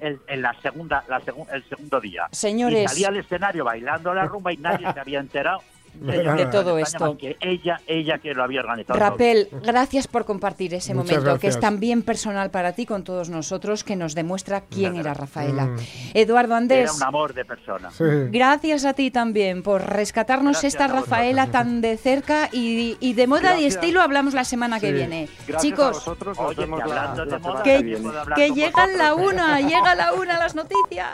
[0.00, 2.26] el, en la segunda, la segun- el segundo día.
[2.32, 5.60] Y Señores, salía al escenario bailando la rumba y nadie se había enterado
[5.94, 7.16] De que todo esto.
[7.18, 8.98] Que ella, ella que lo había organizado.
[8.98, 11.60] Rapel, gracias por compartir ese Muchas momento que es gracias.
[11.60, 15.66] tan bien personal para ti con todos nosotros que nos demuestra quién era Rafaela.
[15.66, 15.76] Mm.
[16.14, 17.90] Eduardo Era Andés, un amor de persona.
[17.90, 18.04] Sí.
[18.30, 20.88] gracias a ti también por rescatarnos Gracias esta.
[20.88, 23.74] Rafaela tan de cerca y, y de moda y Gracias.
[23.74, 24.92] estilo hablamos la semana que Sí.
[24.94, 25.28] viene.
[25.46, 28.08] Gracias a Chicos, Oye, que la, la de que, que viene.
[28.36, 31.08] que llegan la una, llega la una las noticias.